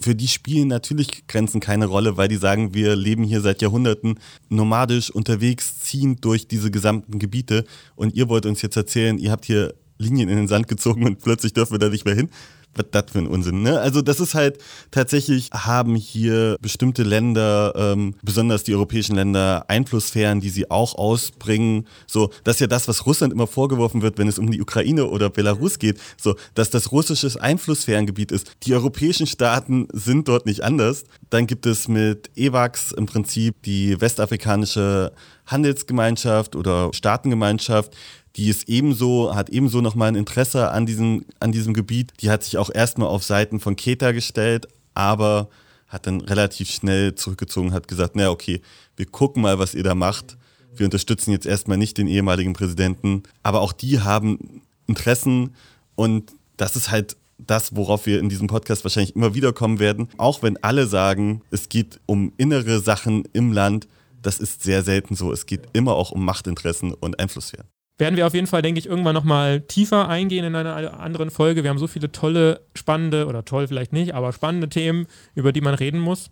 [0.01, 4.19] Für die spielen natürlich Grenzen keine Rolle, weil die sagen, wir leben hier seit Jahrhunderten
[4.49, 7.65] nomadisch unterwegs, ziehen durch diese gesamten Gebiete
[7.95, 11.21] und ihr wollt uns jetzt erzählen, ihr habt hier Linien in den Sand gezogen und
[11.21, 12.31] plötzlich dürfen wir da nicht mehr hin
[12.75, 13.81] was das für ein Unsinn, ne?
[13.81, 14.59] Also das ist halt
[14.91, 21.87] tatsächlich, haben hier bestimmte Länder, ähm, besonders die europäischen Länder, Einflusssphären, die sie auch ausbringen.
[22.07, 25.07] So, das ist ja das, was Russland immer vorgeworfen wird, wenn es um die Ukraine
[25.07, 28.53] oder Belarus geht, so, dass das russisches Einflusssphärengebiet ist.
[28.65, 31.05] Die europäischen Staaten sind dort nicht anders.
[31.31, 35.13] Dann gibt es mit EWAX im Prinzip die westafrikanische
[35.47, 37.95] Handelsgemeinschaft oder Staatengemeinschaft,
[38.37, 42.13] die ist ebenso, hat ebenso nochmal ein Interesse an diesem, an diesem Gebiet.
[42.21, 45.49] Die hat sich auch erstmal auf Seiten von Keta gestellt, aber
[45.87, 48.63] hat dann relativ schnell zurückgezogen, hat gesagt, na okay,
[48.97, 50.39] wir gucken mal, was ihr da macht.
[50.75, 55.55] Wir unterstützen jetzt erstmal nicht den ehemaligen Präsidenten, aber auch die haben Interessen
[55.95, 60.09] und das ist halt das, worauf wir in diesem Podcast wahrscheinlich immer wieder kommen werden.
[60.17, 63.89] Auch wenn alle sagen, es geht um innere Sachen im Land,
[64.23, 65.33] das ist sehr selten so.
[65.33, 67.67] Es geht immer auch um Machtinteressen und Einflusssphären
[67.99, 71.63] werden wir auf jeden Fall, denke ich, irgendwann nochmal tiefer eingehen in einer anderen Folge.
[71.63, 75.61] Wir haben so viele tolle, spannende, oder toll vielleicht nicht, aber spannende Themen, über die
[75.61, 76.31] man reden muss.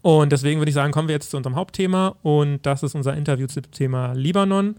[0.00, 3.16] Und deswegen würde ich sagen, kommen wir jetzt zu unserem Hauptthema und das ist unser
[3.16, 4.76] Interview zum Thema Libanon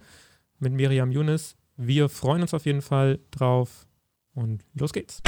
[0.60, 1.58] mit Miriam Younes.
[1.76, 3.86] Wir freuen uns auf jeden Fall drauf
[4.34, 5.22] und los geht's.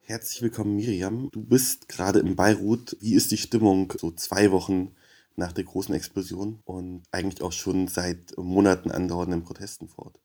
[0.00, 1.28] Herzlich willkommen, Miriam.
[1.32, 2.96] Du bist gerade in Beirut.
[3.00, 4.94] Wie ist die Stimmung so zwei Wochen
[5.36, 10.18] nach der großen Explosion und eigentlich auch schon seit Monaten andauernden Protesten fort.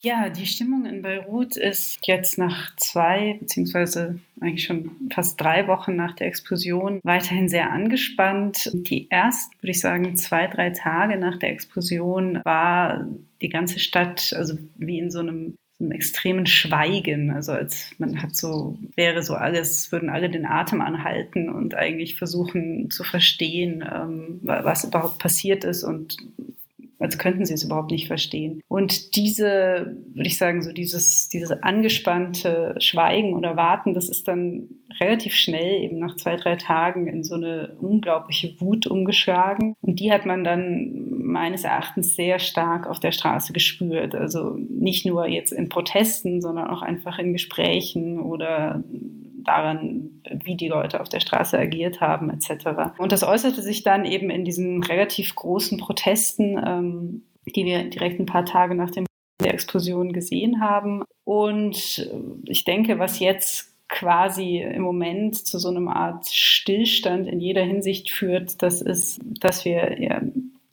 [0.00, 5.96] Ja, die Stimmung in Beirut ist jetzt nach zwei, beziehungsweise eigentlich schon fast drei Wochen
[5.96, 8.70] nach der Explosion weiterhin sehr angespannt.
[8.72, 13.08] Die ersten, würde ich sagen, zwei, drei Tage nach der Explosion war
[13.42, 17.30] die ganze Stadt, also wie in so einem einem extremen Schweigen.
[17.30, 22.16] Also als man hat so, wäre so alles, würden alle den Atem anhalten und eigentlich
[22.16, 26.16] versuchen zu verstehen, ähm, was überhaupt passiert ist und
[26.98, 28.60] als könnten sie es überhaupt nicht verstehen.
[28.68, 34.68] Und diese, würde ich sagen, so dieses, dieses angespannte Schweigen oder Warten, das ist dann
[35.00, 39.74] relativ schnell, eben nach zwei, drei Tagen, in so eine unglaubliche Wut umgeschlagen.
[39.80, 44.14] Und die hat man dann meines Erachtens sehr stark auf der Straße gespürt.
[44.14, 48.82] Also nicht nur jetzt in Protesten, sondern auch einfach in Gesprächen oder
[49.44, 52.98] daran, wie die Leute auf der Straße agiert haben, etc.
[52.98, 57.22] Und das äußerte sich dann eben in diesen relativ großen Protesten, ähm,
[57.54, 59.06] die wir direkt ein paar Tage nach dem
[59.40, 61.04] der Explosion gesehen haben.
[61.24, 62.10] Und
[62.46, 68.10] ich denke, was jetzt quasi im Moment zu so einer Art Stillstand in jeder Hinsicht
[68.10, 70.20] führt, das ist, dass wir ja,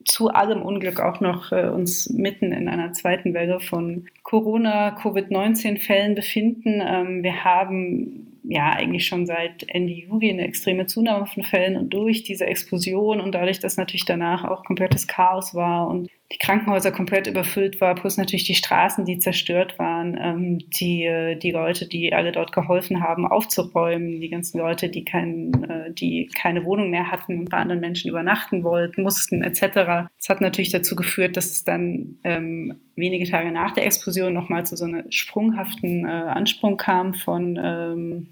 [0.04, 6.82] zu allem Unglück auch noch äh, uns mitten in einer zweiten Welle von Corona-Covid-19-Fällen befinden.
[6.84, 11.90] Ähm, wir haben ja eigentlich schon seit Ende Juli eine extreme Zunahme von Fällen und
[11.90, 16.90] durch diese Explosion und dadurch, dass natürlich danach auch komplettes Chaos war und die Krankenhäuser
[16.90, 22.12] komplett überfüllt war, plus natürlich die Straßen, die zerstört waren, ähm, die, die Leute, die
[22.12, 27.12] alle dort geholfen haben, aufzuräumen, die ganzen Leute, die, kein, äh, die keine Wohnung mehr
[27.12, 30.08] hatten und bei anderen Menschen übernachten wollten, mussten etc.
[30.18, 34.66] Das hat natürlich dazu geführt, dass es dann ähm, wenige Tage nach der Explosion nochmal
[34.66, 38.28] zu so einem sprunghaften äh, Ansprung kam von ähm,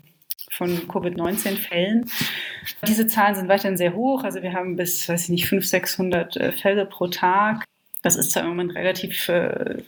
[0.51, 2.09] von Covid-19-Fällen.
[2.87, 4.23] Diese Zahlen sind weiterhin sehr hoch.
[4.23, 7.65] Also wir haben bis, weiß ich nicht, 500, 600 äh, Fälle pro Tag.
[8.05, 9.33] Das ist zwar im Moment relativ, äh,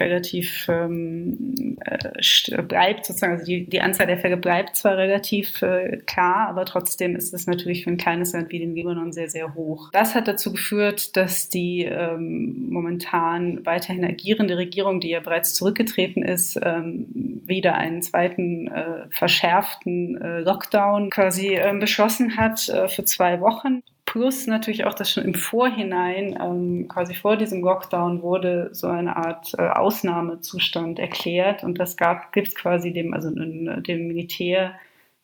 [0.01, 5.99] relativ ähm, äh, bleibt sozusagen, also die, die Anzahl der Fälle bleibt zwar relativ äh,
[5.99, 9.55] klar, aber trotzdem ist es natürlich für ein kleines Land wie den Libanon sehr, sehr
[9.55, 9.91] hoch.
[9.93, 16.23] Das hat dazu geführt, dass die ähm, momentan weiterhin agierende Regierung, die ja bereits zurückgetreten
[16.23, 23.05] ist, ähm, wieder einen zweiten äh, verschärften äh, Lockdown quasi äh, beschlossen hat äh, für
[23.05, 28.71] zwei Wochen Plus natürlich auch, dass schon im Vorhinein, ähm, quasi vor diesem Lockdown, wurde
[28.73, 31.65] so eine Art äh, Ausnahmezustand erklärt.
[31.65, 31.97] Und das
[32.33, 34.75] gibt es quasi dem, also dem Militär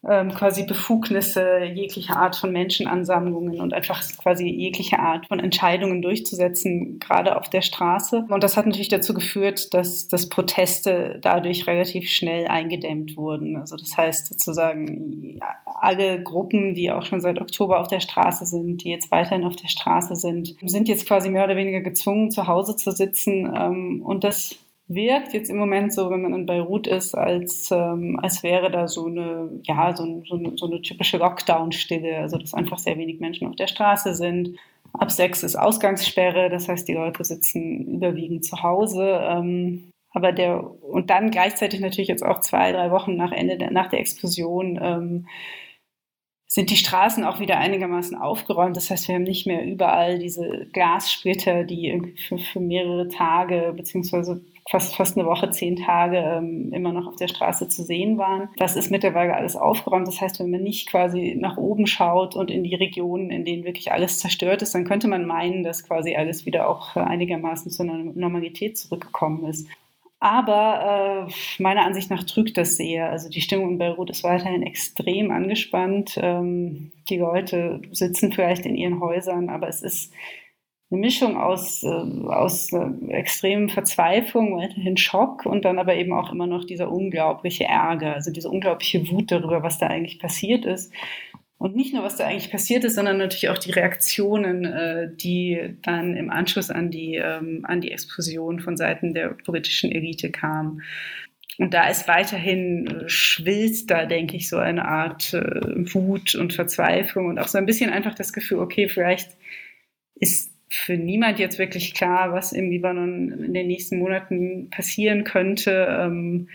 [0.08, 6.98] ähm, quasi Befugnisse jeglicher Art von Menschenansammlungen und einfach quasi jegliche Art von Entscheidungen durchzusetzen,
[6.98, 8.24] gerade auf der Straße.
[8.28, 13.56] Und das hat natürlich dazu geführt, dass, dass Proteste dadurch relativ schnell eingedämmt wurden.
[13.56, 18.82] Also das heißt sozusagen, alle Gruppen, die auch schon seit Oktober auf der Straße sind,
[18.82, 22.48] die jetzt weiterhin auf der Straße sind, sind jetzt quasi mehr oder weniger gezwungen, zu
[22.48, 23.52] Hause zu sitzen.
[23.56, 24.56] Ähm, und das
[24.88, 28.88] wirkt jetzt im Moment so, wenn man in Beirut ist, als, ähm, als wäre da
[28.88, 33.48] so eine, ja, so, so, so eine typische Lockdown-Stille, also dass einfach sehr wenig Menschen
[33.48, 34.56] auf der Straße sind.
[34.92, 39.20] Ab sechs ist Ausgangssperre, das heißt, die Leute sitzen überwiegend zu Hause.
[39.22, 43.70] Ähm, aber der, und dann gleichzeitig natürlich jetzt auch zwei, drei Wochen nach Ende der,
[43.70, 45.26] nach der Explosion, ähm,
[46.46, 48.76] sind die Straßen auch wieder einigermaßen aufgeräumt.
[48.76, 54.44] Das heißt, wir haben nicht mehr überall diese Glassplitter, die für, für mehrere Tage beziehungsweise
[54.68, 58.48] fast, fast eine Woche, zehn Tage ähm, immer noch auf der Straße zu sehen waren.
[58.56, 60.06] Das ist mittlerweile alles aufgeräumt.
[60.06, 63.64] Das heißt, wenn man nicht quasi nach oben schaut und in die Regionen, in denen
[63.64, 67.86] wirklich alles zerstört ist, dann könnte man meinen, dass quasi alles wieder auch einigermaßen zur
[67.86, 69.66] Normalität zurückgekommen ist.
[70.22, 73.10] Aber äh, meiner Ansicht nach trügt das sehr.
[73.10, 76.16] Also die Stimmung in Beirut ist weiterhin extrem angespannt.
[76.22, 80.12] Ähm, die Leute sitzen vielleicht in ihren Häusern, aber es ist
[80.92, 86.30] eine Mischung aus, äh, aus äh, extremen Verzweiflung, weiterhin Schock und dann aber eben auch
[86.30, 90.92] immer noch dieser unglaubliche Ärger, also diese unglaubliche Wut darüber, was da eigentlich passiert ist.
[91.56, 95.76] Und nicht nur, was da eigentlich passiert ist, sondern natürlich auch die Reaktionen, äh, die
[95.82, 100.82] dann im Anschluss an die, ähm, an die Explosion von Seiten der politischen Elite kamen.
[101.58, 106.52] Und da ist weiterhin, äh, schwillt da, denke ich, so eine Art äh, Wut und
[106.52, 109.30] Verzweiflung und auch so ein bisschen einfach das Gefühl, okay, vielleicht
[110.16, 115.86] ist für niemand jetzt wirklich klar, was im Libanon in den nächsten Monaten passieren könnte.
[115.90, 116.48] Ähm,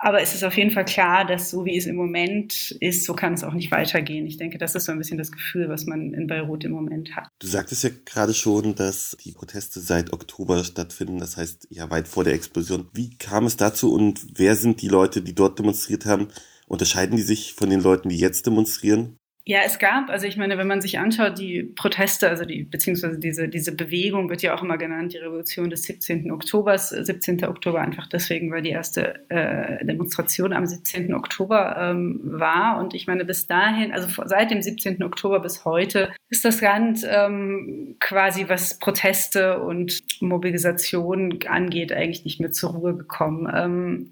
[0.00, 3.14] aber es ist auf jeden Fall klar, dass so wie es im Moment ist, so
[3.14, 4.26] kann es auch nicht weitergehen.
[4.26, 7.14] Ich denke, das ist so ein bisschen das Gefühl, was man in Beirut im Moment
[7.16, 7.28] hat.
[7.40, 12.06] Du sagtest ja gerade schon, dass die Proteste seit Oktober stattfinden, das heißt ja weit
[12.06, 12.88] vor der Explosion.
[12.94, 16.28] Wie kam es dazu und wer sind die Leute, die dort demonstriert haben?
[16.66, 19.17] Unterscheiden die sich von den Leuten, die jetzt demonstrieren?
[19.48, 23.18] Ja, es gab, also ich meine, wenn man sich anschaut, die Proteste, also die, beziehungsweise
[23.18, 26.30] diese, diese Bewegung wird ja auch immer genannt, die Revolution des 17.
[26.30, 26.90] Oktobers.
[26.90, 27.46] 17.
[27.46, 31.14] Oktober einfach deswegen, weil die erste äh, Demonstration am 17.
[31.14, 32.78] Oktober ähm, war.
[32.78, 35.02] Und ich meine, bis dahin, also seit dem 17.
[35.02, 42.38] Oktober bis heute, ist das Land ähm, quasi, was Proteste und Mobilisation angeht, eigentlich nicht
[42.38, 43.50] mehr zur Ruhe gekommen.
[43.56, 44.10] Ähm,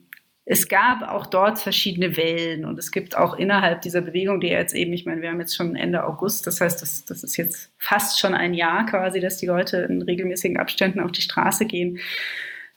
[0.49, 4.77] es gab auch dort verschiedene Wellen und es gibt auch innerhalb dieser Bewegung, die jetzt
[4.77, 7.73] eben, ich meine, wir haben jetzt schon Ende August, das heißt, das, das ist jetzt
[7.79, 11.99] fast schon ein Jahr quasi, dass die Leute in regelmäßigen Abständen auf die Straße gehen.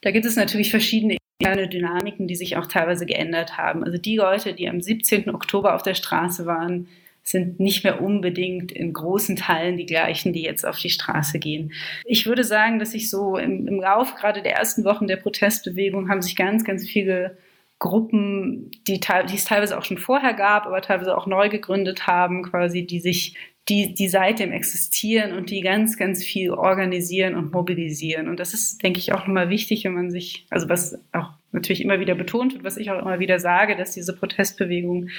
[0.02, 3.84] Da gibt es natürlich verschiedene interne Dynamiken, die sich auch teilweise geändert haben.
[3.84, 5.30] Also die Leute, die am 17.
[5.30, 6.88] Oktober auf der Straße waren,
[7.22, 11.72] sind nicht mehr unbedingt in großen Teilen die gleichen, die jetzt auf die Straße gehen.
[12.06, 16.10] Ich würde sagen, dass sich so im, im Lauf gerade der ersten Wochen der Protestbewegung
[16.10, 17.38] haben sich ganz, ganz viele
[17.80, 22.44] Gruppen, die, die es teilweise auch schon vorher gab, aber teilweise auch neu gegründet haben,
[22.44, 23.36] quasi, die sich,
[23.70, 28.28] die, die seitdem existieren und die ganz, ganz viel organisieren und mobilisieren.
[28.28, 31.82] Und das ist, denke ich, auch nochmal wichtig, wenn man sich, also was auch natürlich
[31.82, 35.10] immer wieder betont wird, was ich auch immer wieder sage, dass diese Protestbewegung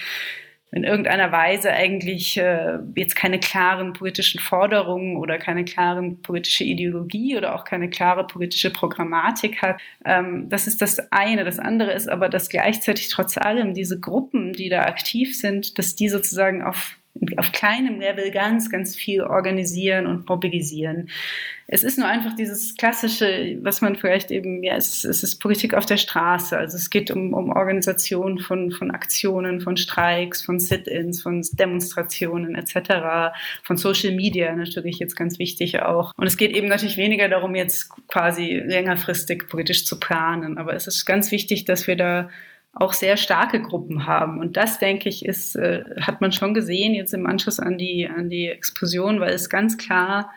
[0.73, 7.37] in irgendeiner Weise eigentlich äh, jetzt keine klaren politischen Forderungen oder keine klaren politische Ideologie
[7.37, 9.81] oder auch keine klare politische Programmatik hat.
[10.05, 11.45] Ähm, das ist das eine.
[11.45, 15.97] Das andere ist aber, dass gleichzeitig trotz allem diese Gruppen, die da aktiv sind, dass
[15.97, 17.00] die sozusagen auf
[17.37, 21.11] auf kleinem Level ganz, ganz viel organisieren und mobilisieren.
[21.67, 25.75] Es ist nur einfach dieses klassische, was man vielleicht eben, ja, es es ist Politik
[25.75, 26.57] auf der Straße.
[26.57, 32.55] Also es geht um, um Organisation von, von Aktionen, von Streiks, von Sit-ins, von Demonstrationen
[32.55, 36.13] etc., von Social Media natürlich jetzt ganz wichtig auch.
[36.17, 40.59] Und es geht eben natürlich weniger darum, jetzt quasi längerfristig politisch zu planen.
[40.59, 42.31] Aber es ist ganz wichtig, dass wir da
[42.73, 44.39] auch sehr starke Gruppen haben.
[44.39, 48.09] Und das, denke ich, ist, äh, hat man schon gesehen jetzt im Anschluss an die,
[48.09, 50.31] an die Explosion, weil es ganz klar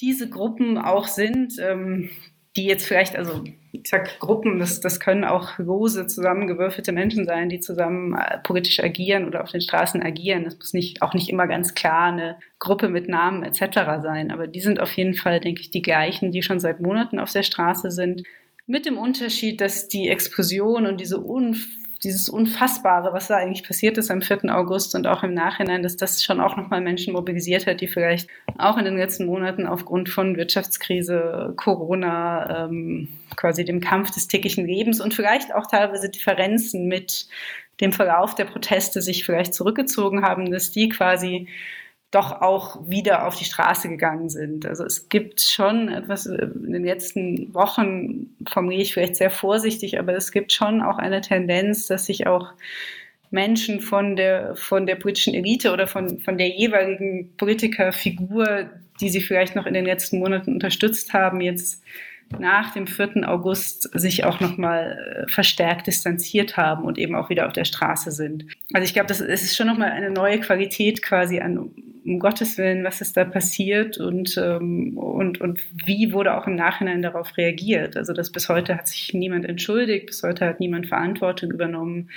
[0.00, 2.10] diese Gruppen auch sind, ähm,
[2.56, 7.48] die jetzt vielleicht, also ich sag Gruppen, das, das können auch lose zusammengewürfelte Menschen sein,
[7.48, 10.44] die zusammen äh, politisch agieren oder auf den Straßen agieren.
[10.44, 14.02] Das muss nicht, auch nicht immer ganz klar eine Gruppe mit Namen etc.
[14.02, 14.32] sein.
[14.32, 17.32] Aber die sind auf jeden Fall, denke ich, die gleichen, die schon seit Monaten auf
[17.32, 18.24] der Straße sind.
[18.66, 23.98] Mit dem Unterschied, dass die Explosion und diese unfassbare dieses Unfassbare, was da eigentlich passiert
[23.98, 24.54] ist am 4.
[24.54, 28.28] August und auch im Nachhinein, dass das schon auch nochmal Menschen mobilisiert hat, die vielleicht
[28.56, 34.66] auch in den letzten Monaten aufgrund von Wirtschaftskrise, Corona, ähm, quasi dem Kampf des täglichen
[34.66, 37.28] Lebens und vielleicht auch teilweise Differenzen mit
[37.80, 41.48] dem Verlauf der Proteste sich vielleicht zurückgezogen haben, dass die quasi
[42.10, 44.66] doch auch wieder auf die Straße gegangen sind.
[44.66, 49.98] Also es gibt schon etwas, äh, in den letzten Wochen formuliere ich vielleicht sehr vorsichtig,
[49.98, 52.52] aber es gibt schon auch eine Tendenz, dass sich auch
[53.30, 59.20] Menschen von der, von der politischen Elite oder von, von der jeweiligen Politikerfigur, die sie
[59.20, 61.84] vielleicht noch in den letzten Monaten unterstützt haben, jetzt
[62.38, 63.28] nach dem 4.
[63.28, 68.10] August sich auch nochmal äh, verstärkt distanziert haben und eben auch wieder auf der Straße
[68.10, 68.46] sind.
[68.72, 71.58] Also ich glaube, das ist schon nochmal eine neue Qualität quasi an,
[72.04, 76.56] um Gottes Willen, was ist da passiert und, ähm, und, und wie wurde auch im
[76.56, 77.96] Nachhinein darauf reagiert.
[77.96, 82.10] Also das bis heute hat sich niemand entschuldigt, bis heute hat niemand Verantwortung übernommen.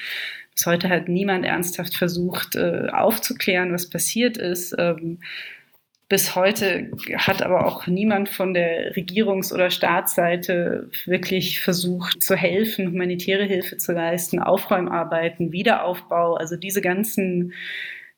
[0.53, 4.76] Bis heute hat niemand ernsthaft versucht, äh, aufzuklären, was passiert ist.
[6.10, 12.88] Bis heute hat aber auch niemand von der Regierungs- oder Staatsseite wirklich versucht zu helfen,
[12.88, 17.54] humanitäre Hilfe zu leisten, Aufräumarbeiten, Wiederaufbau, also diese ganzen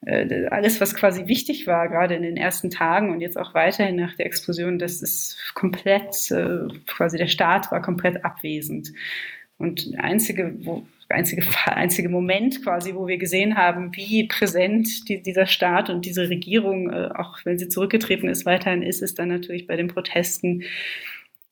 [0.06, 3.96] äh, alles, was quasi wichtig war, gerade in den ersten Tagen und jetzt auch weiterhin
[3.96, 8.94] nach der Explosion, das ist komplett, äh, quasi der Staat war komplett abwesend.
[9.58, 15.46] Und einzige, wo, einzige, einzige Moment quasi, wo wir gesehen haben, wie präsent die, dieser
[15.46, 19.68] Staat und diese Regierung, äh, auch wenn sie zurückgetreten ist, weiterhin ist, ist dann natürlich
[19.68, 20.64] bei den Protesten,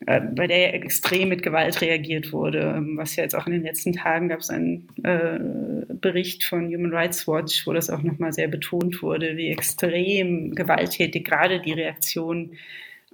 [0.05, 2.73] äh, bei der ja extrem mit Gewalt reagiert wurde.
[2.77, 5.39] Ähm, was ja jetzt auch in den letzten Tagen gab es einen äh,
[5.93, 11.23] Bericht von Human Rights Watch, wo das auch nochmal sehr betont wurde, wie extrem gewalttätig
[11.23, 12.51] gerade die Reaktion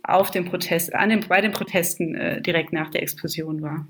[0.01, 3.85] auf den Protest, an den, bei den Protesten äh, direkt nach der Explosion war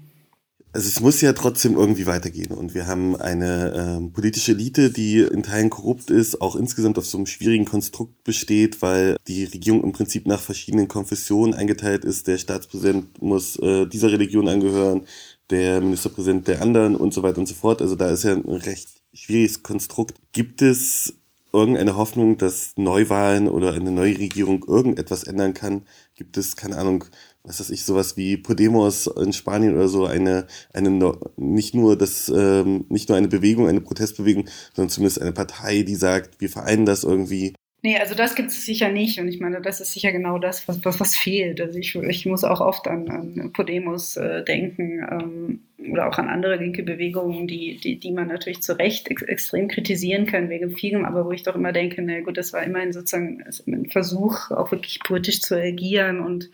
[0.72, 2.52] also es muss ja trotzdem irgendwie weitergehen.
[2.52, 7.06] Und wir haben eine ähm, politische Elite, die in Teilen korrupt ist, auch insgesamt auf
[7.06, 12.28] so einem schwierigen Konstrukt besteht, weil die Regierung im Prinzip nach verschiedenen Konfessionen eingeteilt ist.
[12.28, 15.06] Der Staatspräsident muss äh, dieser Religion angehören,
[15.50, 17.82] der Ministerpräsident der anderen und so weiter und so fort.
[17.82, 20.18] Also da ist ja ein recht schwieriges Konstrukt.
[20.34, 21.16] Gibt es
[21.52, 25.84] irgendeine Hoffnung, dass Neuwahlen oder eine neue Regierung irgendetwas ändern kann?
[26.16, 27.06] Gibt es, keine Ahnung,
[27.50, 32.30] was weiß ich, sowas wie Podemos in Spanien oder so, eine, eine nicht nur das,
[32.30, 36.86] ähm, nicht nur eine Bewegung, eine Protestbewegung, sondern zumindest eine Partei, die sagt, wir vereinen
[36.86, 37.56] das irgendwie.
[37.82, 39.20] Nee, also das gibt es sicher nicht.
[39.20, 41.60] Und ich meine, das ist sicher genau das, was, was, was fehlt.
[41.60, 46.28] Also ich, ich muss auch oft an, an Podemos äh, denken ähm, oder auch an
[46.28, 50.76] andere linke Bewegungen, die, die, die man natürlich zu Recht ex extrem kritisieren kann wegen
[50.76, 54.52] vielem, aber wo ich doch immer denke, na gut, das war immerhin sozusagen ein Versuch,
[54.52, 56.52] auch wirklich politisch zu agieren und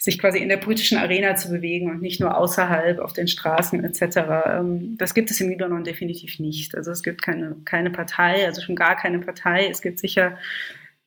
[0.00, 3.84] sich quasi in der politischen Arena zu bewegen und nicht nur außerhalb auf den Straßen
[3.84, 4.16] etc.
[4.46, 6.74] Ähm, das gibt es im Libanon definitiv nicht.
[6.74, 9.68] Also es gibt keine, keine Partei, also schon gar keine Partei.
[9.70, 10.38] Es gibt sicher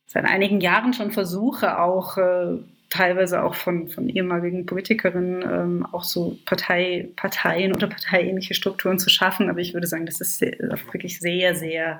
[0.06, 2.60] seit einigen Jahren schon Versuche, auch äh,
[2.92, 9.10] teilweise auch von, von ehemaligen Politikerinnen, ähm, auch so Partei, Parteien oder parteiähnliche Strukturen zu
[9.10, 9.50] schaffen.
[9.50, 12.00] Aber ich würde sagen, das ist sehr, wirklich sehr, sehr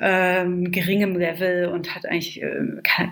[0.00, 2.60] ähm, geringem Level und hat eigentlich äh,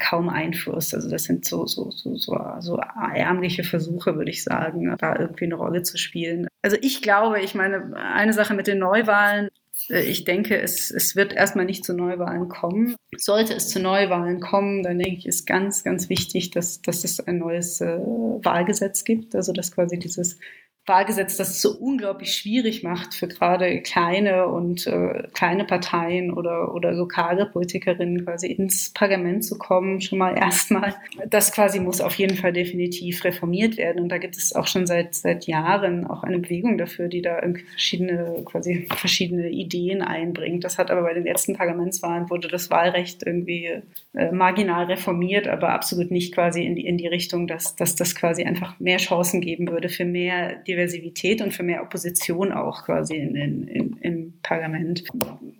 [0.00, 0.94] kaum Einfluss.
[0.94, 2.80] Also das sind so, so, so, so, so
[3.14, 6.48] ärmliche Versuche, würde ich sagen, da irgendwie eine Rolle zu spielen.
[6.62, 9.48] Also ich glaube, ich meine, eine Sache mit den Neuwahlen,
[9.90, 12.96] äh, ich denke, es, es wird erstmal nicht zu Neuwahlen kommen.
[13.16, 17.20] Sollte es zu Neuwahlen kommen, dann denke ich, ist ganz, ganz wichtig, dass, dass es
[17.20, 19.34] ein neues äh, Wahlgesetz gibt.
[19.34, 20.38] Also dass quasi dieses
[20.84, 26.90] Wahlgesetz, das so unglaublich schwierig macht für gerade kleine und äh, kleine Parteien oder, oder
[26.90, 30.96] lokale Politikerinnen quasi ins Parlament zu kommen, schon mal erstmal.
[31.28, 34.02] Das quasi muss auf jeden Fall definitiv reformiert werden.
[34.02, 37.40] Und da gibt es auch schon seit, seit Jahren auch eine Bewegung dafür, die da
[37.40, 40.64] irgendwie verschiedene, quasi verschiedene Ideen einbringt.
[40.64, 43.82] Das hat aber bei den letzten Parlamentswahlen wurde das Wahlrecht irgendwie
[44.14, 48.16] äh, marginal reformiert, aber absolut nicht quasi in die, in die Richtung, dass, dass das
[48.16, 53.16] quasi einfach mehr Chancen geben würde für mehr Diversität und für mehr Opposition auch quasi
[53.16, 55.04] in, in, in, im Parlament.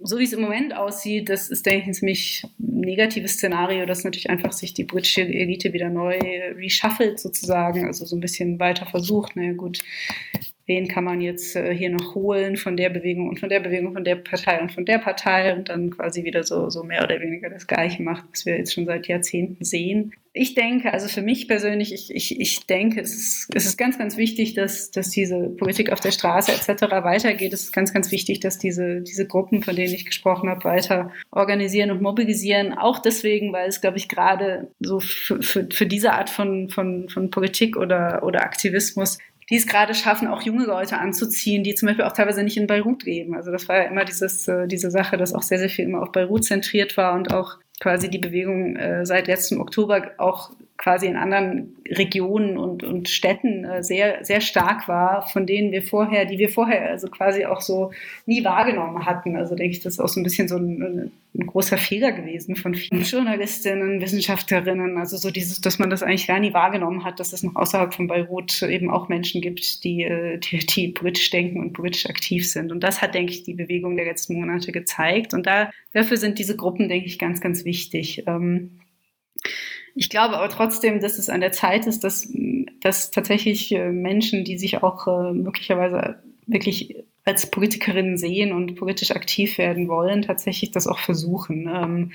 [0.02, 4.04] So wie es im Moment aussieht, das ist, denke ich, ein ziemlich negatives Szenario, dass
[4.04, 6.18] natürlich einfach sich die britische Elite wieder neu
[6.56, 9.32] reshuffelt sozusagen, also so ein bisschen weiter versucht.
[9.36, 9.82] Na naja, gut,
[10.66, 13.92] wen kann man jetzt äh, hier noch holen von der Bewegung und von der Bewegung,
[13.92, 17.20] von der Partei und von der Partei und dann quasi wieder so, so mehr oder
[17.20, 20.12] weniger das Gleiche macht, was wir jetzt schon seit Jahrzehnten sehen.
[20.34, 23.98] Ich denke, also für mich persönlich, ich, ich, ich denke, es ist, es ist ganz,
[23.98, 26.84] ganz wichtig, dass, dass diese Politik auf der Straße etc.
[27.04, 27.52] weitergeht.
[27.52, 31.12] Es ist ganz, ganz wichtig, dass diese, diese Gruppen, von denen ich gesprochen habe, weiter
[31.32, 32.72] organisieren und mobilisieren.
[32.72, 37.10] Auch deswegen, weil es, glaube ich, gerade so für, für, für diese Art von, von,
[37.10, 39.18] von Politik oder, oder Aktivismus
[39.50, 42.66] die es gerade schaffen, auch junge Leute anzuziehen, die zum Beispiel auch teilweise nicht in
[42.66, 43.34] Beirut leben.
[43.34, 46.02] Also das war ja immer dieses, äh, diese Sache, dass auch sehr, sehr viel immer
[46.02, 51.06] auf Beirut zentriert war und auch quasi die Bewegung äh, seit letztem Oktober auch quasi
[51.06, 56.24] in anderen Regionen und, und Städten äh, sehr, sehr stark war, von denen wir vorher,
[56.24, 57.92] die wir vorher also quasi auch so
[58.26, 59.36] nie wahrgenommen hatten.
[59.36, 62.56] Also denke ich, das ist auch so ein bisschen so ein, ein großer Fehler gewesen
[62.56, 64.98] von vielen Journalistinnen, Wissenschaftlerinnen.
[64.98, 67.94] Also so dieses, dass man das eigentlich gar nie wahrgenommen hat, dass es noch außerhalb
[67.94, 72.50] von Beirut eben auch Menschen gibt, die, äh, die, die politisch denken und politisch aktiv
[72.50, 72.72] sind.
[72.72, 75.32] Und das hat, denke ich, die Bewegung der letzten Monate gezeigt.
[75.32, 78.24] Und da, dafür sind diese Gruppen, denke ich, ganz, ganz wichtig.
[78.26, 78.81] Ähm,
[79.94, 82.28] ich glaube aber trotzdem, dass es an der Zeit ist, dass,
[82.80, 89.12] dass tatsächlich äh, Menschen, die sich auch äh, möglicherweise wirklich als Politikerinnen sehen und politisch
[89.12, 92.12] aktiv werden wollen, tatsächlich das auch versuchen.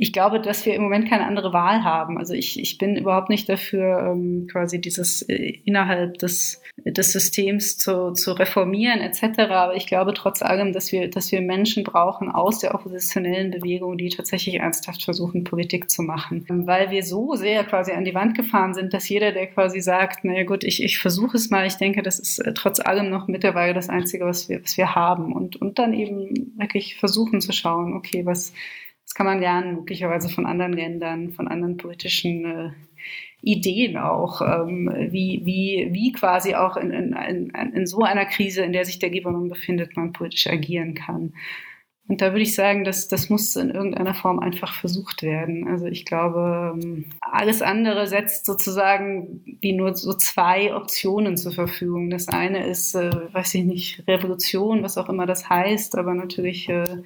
[0.00, 2.18] Ich glaube, dass wir im Moment keine andere Wahl haben.
[2.18, 7.78] Also ich, ich bin überhaupt nicht dafür, ähm, quasi dieses äh, innerhalb des, des Systems
[7.78, 9.50] zu, zu reformieren etc.
[9.50, 13.98] Aber ich glaube trotz allem, dass wir, dass wir Menschen brauchen aus der oppositionellen Bewegung,
[13.98, 16.44] die tatsächlich ernsthaft versuchen, Politik zu machen.
[16.48, 20.24] Weil wir so sehr quasi an die Wand gefahren sind, dass jeder, der quasi sagt,
[20.24, 23.26] naja gut, ich, ich versuche es mal, ich denke, das ist äh, trotz allem noch
[23.26, 25.32] mittlerweile das Einzige, was wir, was wir haben.
[25.32, 28.52] Und, und dann eben wirklich versuchen zu schauen, okay, was
[29.08, 32.70] das kann man lernen, möglicherweise von anderen Ländern, von anderen politischen äh,
[33.40, 38.62] Ideen auch, ähm, wie, wie, wie quasi auch in, in, in, in so einer Krise,
[38.62, 41.32] in der sich der Libanon befindet, man politisch agieren kann.
[42.06, 45.68] Und da würde ich sagen, dass das muss in irgendeiner Form einfach versucht werden.
[45.68, 52.10] Also ich glaube, ähm, alles andere setzt sozusagen wie nur so zwei Optionen zur Verfügung.
[52.10, 56.68] Das eine ist, äh, weiß ich nicht, Revolution, was auch immer das heißt, aber natürlich
[56.68, 57.02] äh,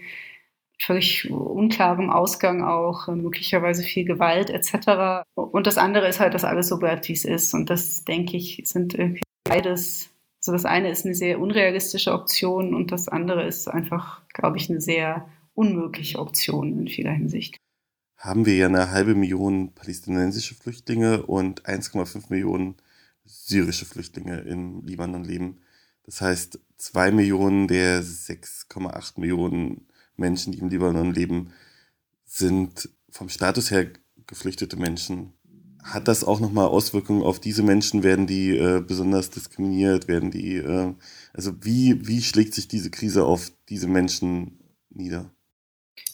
[0.81, 5.25] völlig unklarem Ausgang auch, äh, möglicherweise viel Gewalt etc.
[5.35, 7.55] Und das andere ist halt, dass alles so bleibt, wie es ist.
[7.55, 10.11] Und das, denke ich, sind irgendwie beides.
[10.41, 14.69] Also das eine ist eine sehr unrealistische Option und das andere ist einfach, glaube ich,
[14.69, 17.57] eine sehr unmögliche Option in vieler Hinsicht.
[18.17, 22.77] Haben wir ja eine halbe Million palästinensische Flüchtlinge und 1,5 Millionen
[23.25, 25.61] syrische Flüchtlinge im Libanon leben.
[26.05, 29.87] Das heißt, zwei Millionen der 6,8 Millionen
[30.23, 31.53] Menschen, die im Libanon leben,
[32.25, 33.89] sind vom Status her
[34.27, 35.35] geflüchtete Menschen.
[35.83, 38.03] Hat das auch nochmal Auswirkungen auf diese Menschen?
[38.03, 40.09] Werden die äh, besonders diskriminiert?
[40.09, 40.95] Werden die, äh,
[41.35, 44.61] also wie, wie schlägt sich diese Krise auf diese Menschen
[44.91, 45.31] nieder?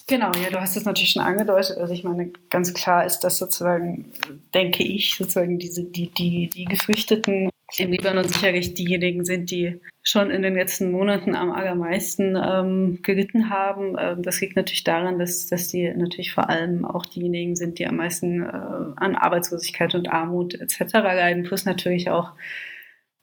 [0.06, 1.76] Genau, ja, du hast es natürlich schon angedeutet.
[1.76, 4.10] Also ich meine, ganz klar ist, dass sozusagen,
[4.54, 10.30] denke ich, sozusagen diese, die, die, die Geflüchteten im Libanon sicherlich diejenigen sind, die schon
[10.30, 13.96] in den letzten Monaten am allermeisten ähm, gelitten haben.
[13.98, 17.86] Ähm, das liegt natürlich daran, dass, dass die natürlich vor allem auch diejenigen sind, die
[17.86, 20.94] am meisten äh, an Arbeitslosigkeit und Armut etc.
[20.94, 22.32] leiden, plus natürlich auch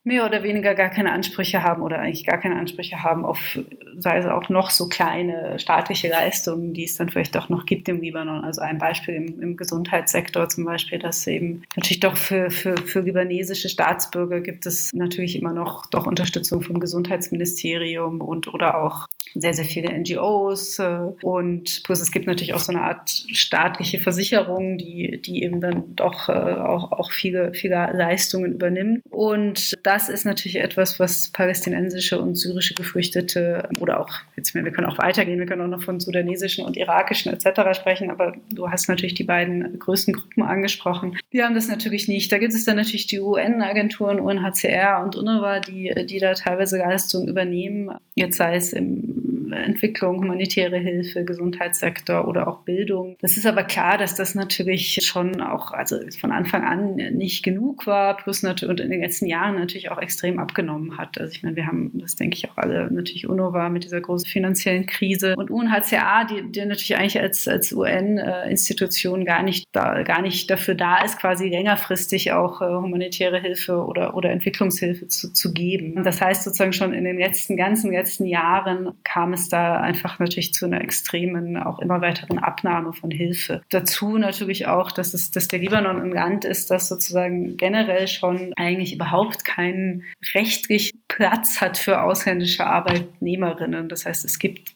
[0.06, 3.60] mehr oder weniger gar keine Ansprüche haben oder eigentlich gar keine Ansprüche haben auf,
[3.98, 7.90] sei es auch noch so kleine staatliche Leistungen, die es dann vielleicht doch noch gibt
[7.90, 8.44] im Libanon.
[8.44, 13.00] Also ein Beispiel im, im Gesundheitssektor zum Beispiel, dass eben natürlich doch für, für, für
[13.00, 19.56] libanesische Staatsbürger gibt es natürlich immer noch doch Unterstützung vom Gesundheitsministerium und oder auch sehr,
[19.56, 24.78] sehr viele NGOs äh, und plus es gibt natürlich auch so eine Art staatliche Versicherung,
[24.78, 29.02] die, die eben dann doch äh, auch, auch viele, viele Leistungen übernimmt.
[29.10, 34.70] Und da das ist natürlich etwas, was palästinensische und syrische Geflüchtete oder auch, jetzt wir
[34.72, 37.78] können auch weitergehen, wir können auch noch von sudanesischen und irakischen etc.
[37.80, 41.18] sprechen, aber du hast natürlich die beiden größten Gruppen angesprochen.
[41.32, 42.30] Die haben das natürlich nicht.
[42.30, 47.30] Da gibt es dann natürlich die UN-Agenturen, UNHCR und UNRWA, die, die da teilweise Leistungen
[47.30, 53.18] übernehmen, jetzt sei es im Entwicklung, humanitäre Hilfe, Gesundheitssektor oder auch Bildung.
[53.22, 57.88] Das ist aber klar, dass das natürlich schon auch, also von Anfang an nicht genug
[57.88, 61.20] war, plus natürlich und in den letzten Jahren natürlich auch extrem abgenommen hat.
[61.20, 64.02] Also ich meine, wir haben, das denke ich auch alle, natürlich UNO war mit dieser
[64.02, 70.04] großen finanziellen Krise und UNHCR, die, die natürlich eigentlich als, als UN-Institution gar nicht da,
[70.04, 75.32] gar nicht dafür da ist, quasi längerfristig auch äh, humanitäre Hilfe oder, oder Entwicklungshilfe zu,
[75.32, 76.04] zu geben.
[76.04, 80.54] Das heißt sozusagen schon in den letzten, ganzen letzten Jahren kam es da einfach natürlich
[80.54, 83.62] zu einer extremen, auch immer weiteren Abnahme von Hilfe.
[83.70, 88.54] Dazu natürlich auch, dass, es, dass der Libanon ein Land ist, das sozusagen generell schon
[88.56, 93.90] eigentlich überhaupt keinen rechtlichen Platz hat für ausländische Arbeitnehmerinnen.
[93.90, 94.75] Das heißt, es gibt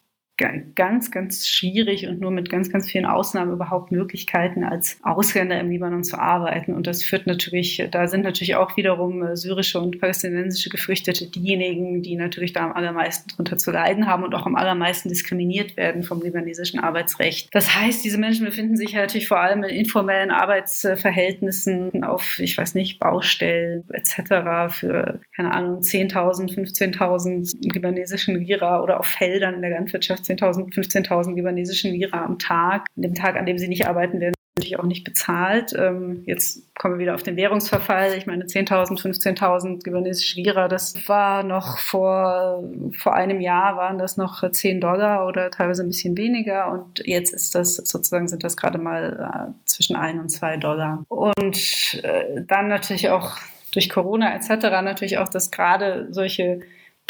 [0.74, 5.70] ganz, ganz schwierig und nur mit ganz, ganz vielen Ausnahmen überhaupt Möglichkeiten, als Ausländer im
[5.70, 6.74] Libanon zu arbeiten.
[6.74, 12.02] Und das führt natürlich, da sind natürlich auch wiederum äh, syrische und palästinensische Geflüchtete diejenigen,
[12.02, 16.02] die natürlich da am allermeisten drunter zu leiden haben und auch am allermeisten diskriminiert werden
[16.02, 17.48] vom libanesischen Arbeitsrecht.
[17.52, 22.74] Das heißt, diese Menschen befinden sich natürlich vor allem in informellen Arbeitsverhältnissen auf, ich weiß
[22.74, 24.72] nicht, Baustellen etc.
[24.74, 31.34] für, keine Ahnung, 10.000, 15.000 libanesischen Lira oder auf Feldern in der Landwirtschaft 10.000, 15.000
[31.34, 32.86] libanesischen Lira am Tag.
[32.96, 35.72] An dem Tag, an dem sie nicht arbeiten, werden natürlich auch nicht bezahlt.
[35.76, 38.14] Ähm, jetzt kommen wir wieder auf den Währungsverfall.
[38.16, 42.62] Ich meine, 10.000, 15.000 libanesische Lira, das war noch vor,
[42.98, 46.70] vor einem Jahr waren das noch 10 Dollar oder teilweise ein bisschen weniger.
[46.70, 51.04] Und jetzt ist das sozusagen, sind das gerade mal äh, zwischen 1 und 2 Dollar.
[51.08, 53.38] Und äh, dann natürlich auch
[53.72, 54.50] durch Corona etc.
[54.82, 56.60] natürlich auch, dass gerade solche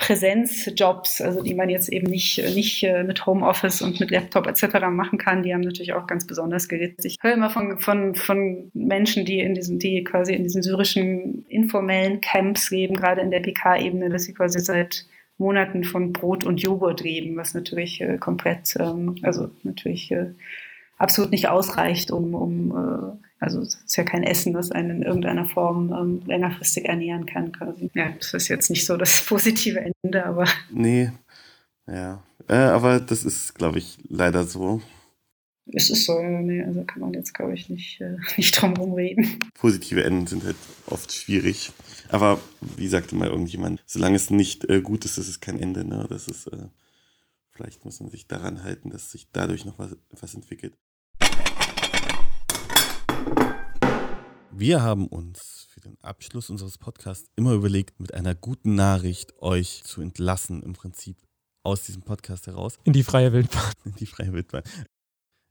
[0.01, 4.87] Präsenzjobs, also die man jetzt eben nicht, nicht äh, mit Homeoffice und mit Laptop etc.
[4.91, 7.07] machen kann, die haben natürlich auch ganz besonders gelitten.
[7.07, 11.45] Ich höre immer von, von, von Menschen, die in diesen, die quasi in diesen syrischen
[11.49, 15.05] informellen Camps leben, gerade in der PK-Ebene, dass sie quasi seit
[15.37, 20.31] Monaten von Brot und Joghurt leben, was natürlich äh, komplett, ähm, also natürlich äh,
[20.97, 25.47] absolut nicht ausreicht, um, um also es ist ja kein Essen, das einen in irgendeiner
[25.47, 27.91] Form ähm, längerfristig ernähren kann quasi.
[27.95, 30.47] Ja, das ist jetzt nicht so das positive Ende, aber.
[30.71, 31.11] Nee,
[31.87, 32.23] ja.
[32.49, 34.83] Äh, aber das ist, glaube ich, leider so.
[35.73, 38.75] Es ist so, ja, nee, also kann man jetzt, glaube ich, nicht, äh, nicht drum
[38.75, 39.39] herum reden.
[39.55, 41.73] Positive Enden sind halt oft schwierig.
[42.11, 42.41] Aber
[42.77, 45.87] wie sagte mal irgendjemand, solange es nicht äh, gut ist, ist es kein Ende.
[45.87, 46.07] Ne?
[46.11, 46.69] Das ist, äh,
[47.53, 50.77] vielleicht muss man sich daran halten, dass sich dadurch noch was, was entwickelt.
[54.53, 59.83] Wir haben uns für den Abschluss unseres Podcasts immer überlegt, mit einer guten Nachricht euch
[59.85, 61.17] zu entlassen, im Prinzip
[61.63, 62.79] aus diesem Podcast heraus.
[62.83, 63.73] In die freie Wildbahn.
[63.85, 64.63] In die freie Wildbahn.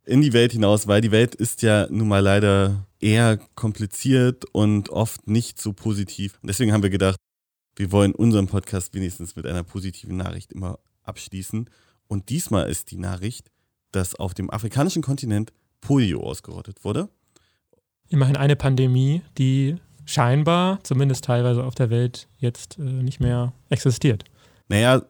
[0.03, 4.89] In die Welt hinaus, weil die Welt ist ja nun mal leider eher kompliziert und
[4.89, 6.37] oft nicht so positiv.
[6.41, 7.17] Und deswegen haben wir gedacht,
[7.77, 11.69] wir wollen unseren Podcast wenigstens mit einer positiven Nachricht immer abschließen.
[12.07, 13.49] Und diesmal ist die Nachricht,
[13.91, 17.09] dass auf dem afrikanischen Kontinent Polio ausgerottet wurde
[18.09, 24.23] immerhin eine Pandemie, die scheinbar, zumindest teilweise auf der Welt, jetzt äh, nicht mehr existiert.
[24.67, 25.03] Naja,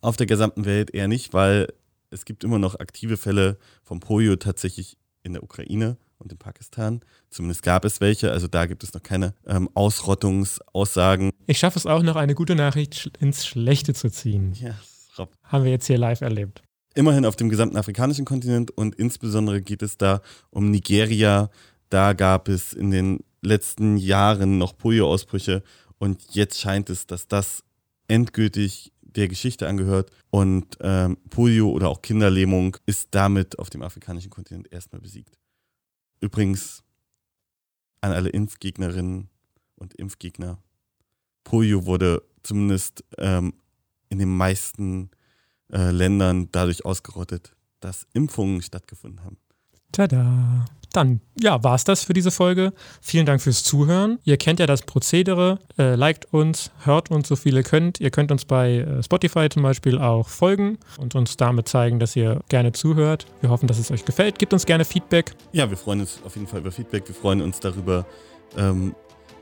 [0.00, 1.68] auf der gesamten Welt eher nicht, weil
[2.10, 7.00] es gibt immer noch aktive Fälle von Polio tatsächlich in der Ukraine und in Pakistan.
[7.30, 11.30] Zumindest gab es welche, also da gibt es noch keine ähm, Ausrottungsaussagen.
[11.46, 14.52] Ich schaffe es auch noch, eine gute Nachricht ins Schlechte zu ziehen.
[14.54, 14.74] Ja,
[15.18, 15.32] Rob.
[15.42, 16.62] Haben wir jetzt hier live erlebt.
[16.94, 20.20] Immerhin auf dem gesamten afrikanischen Kontinent und insbesondere geht es da
[20.50, 21.50] um Nigeria,
[21.88, 25.62] da gab es in den letzten Jahren noch Polio-Ausbrüche
[25.98, 27.64] und jetzt scheint es, dass das
[28.08, 34.30] endgültig der Geschichte angehört und ähm, Polio oder auch Kinderlähmung ist damit auf dem afrikanischen
[34.30, 35.38] Kontinent erstmal besiegt.
[36.20, 36.82] Übrigens
[38.00, 39.28] an alle Impfgegnerinnen
[39.76, 40.58] und Impfgegner.
[41.44, 43.54] Polio wurde zumindest ähm,
[44.08, 45.10] in den meisten
[45.72, 49.38] äh, Ländern dadurch ausgerottet, dass Impfungen stattgefunden haben.
[49.92, 50.66] Tada!
[50.92, 52.72] Dann, ja, war es das für diese Folge.
[53.00, 54.18] Vielen Dank fürs Zuhören.
[54.24, 55.58] Ihr kennt ja das Prozedere.
[55.78, 58.00] Äh, liked uns, hört uns so viel ihr könnt.
[58.00, 62.16] Ihr könnt uns bei äh, Spotify zum Beispiel auch folgen und uns damit zeigen, dass
[62.16, 63.26] ihr gerne zuhört.
[63.40, 64.38] Wir hoffen, dass es euch gefällt.
[64.38, 65.34] Gebt uns gerne Feedback.
[65.52, 67.06] Ja, wir freuen uns auf jeden Fall über Feedback.
[67.06, 68.06] Wir freuen uns darüber,
[68.56, 68.94] ähm,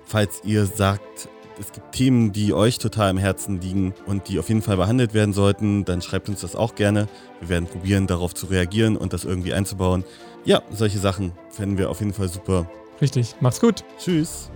[0.05, 1.29] falls ihr sagt,
[1.59, 5.15] es gibt Themen, die euch total im Herzen liegen und die auf jeden Fall behandelt
[5.15, 7.09] werden sollten, dann schreibt uns das auch gerne.
[7.41, 10.05] Wir werden probieren, darauf zu reagieren und das irgendwie einzubauen.
[10.47, 12.71] Ja, solche Sachen fänden wir auf jeden Fall super.
[13.01, 13.35] Richtig.
[13.41, 13.85] Macht's gut.
[13.99, 14.51] Tschüss.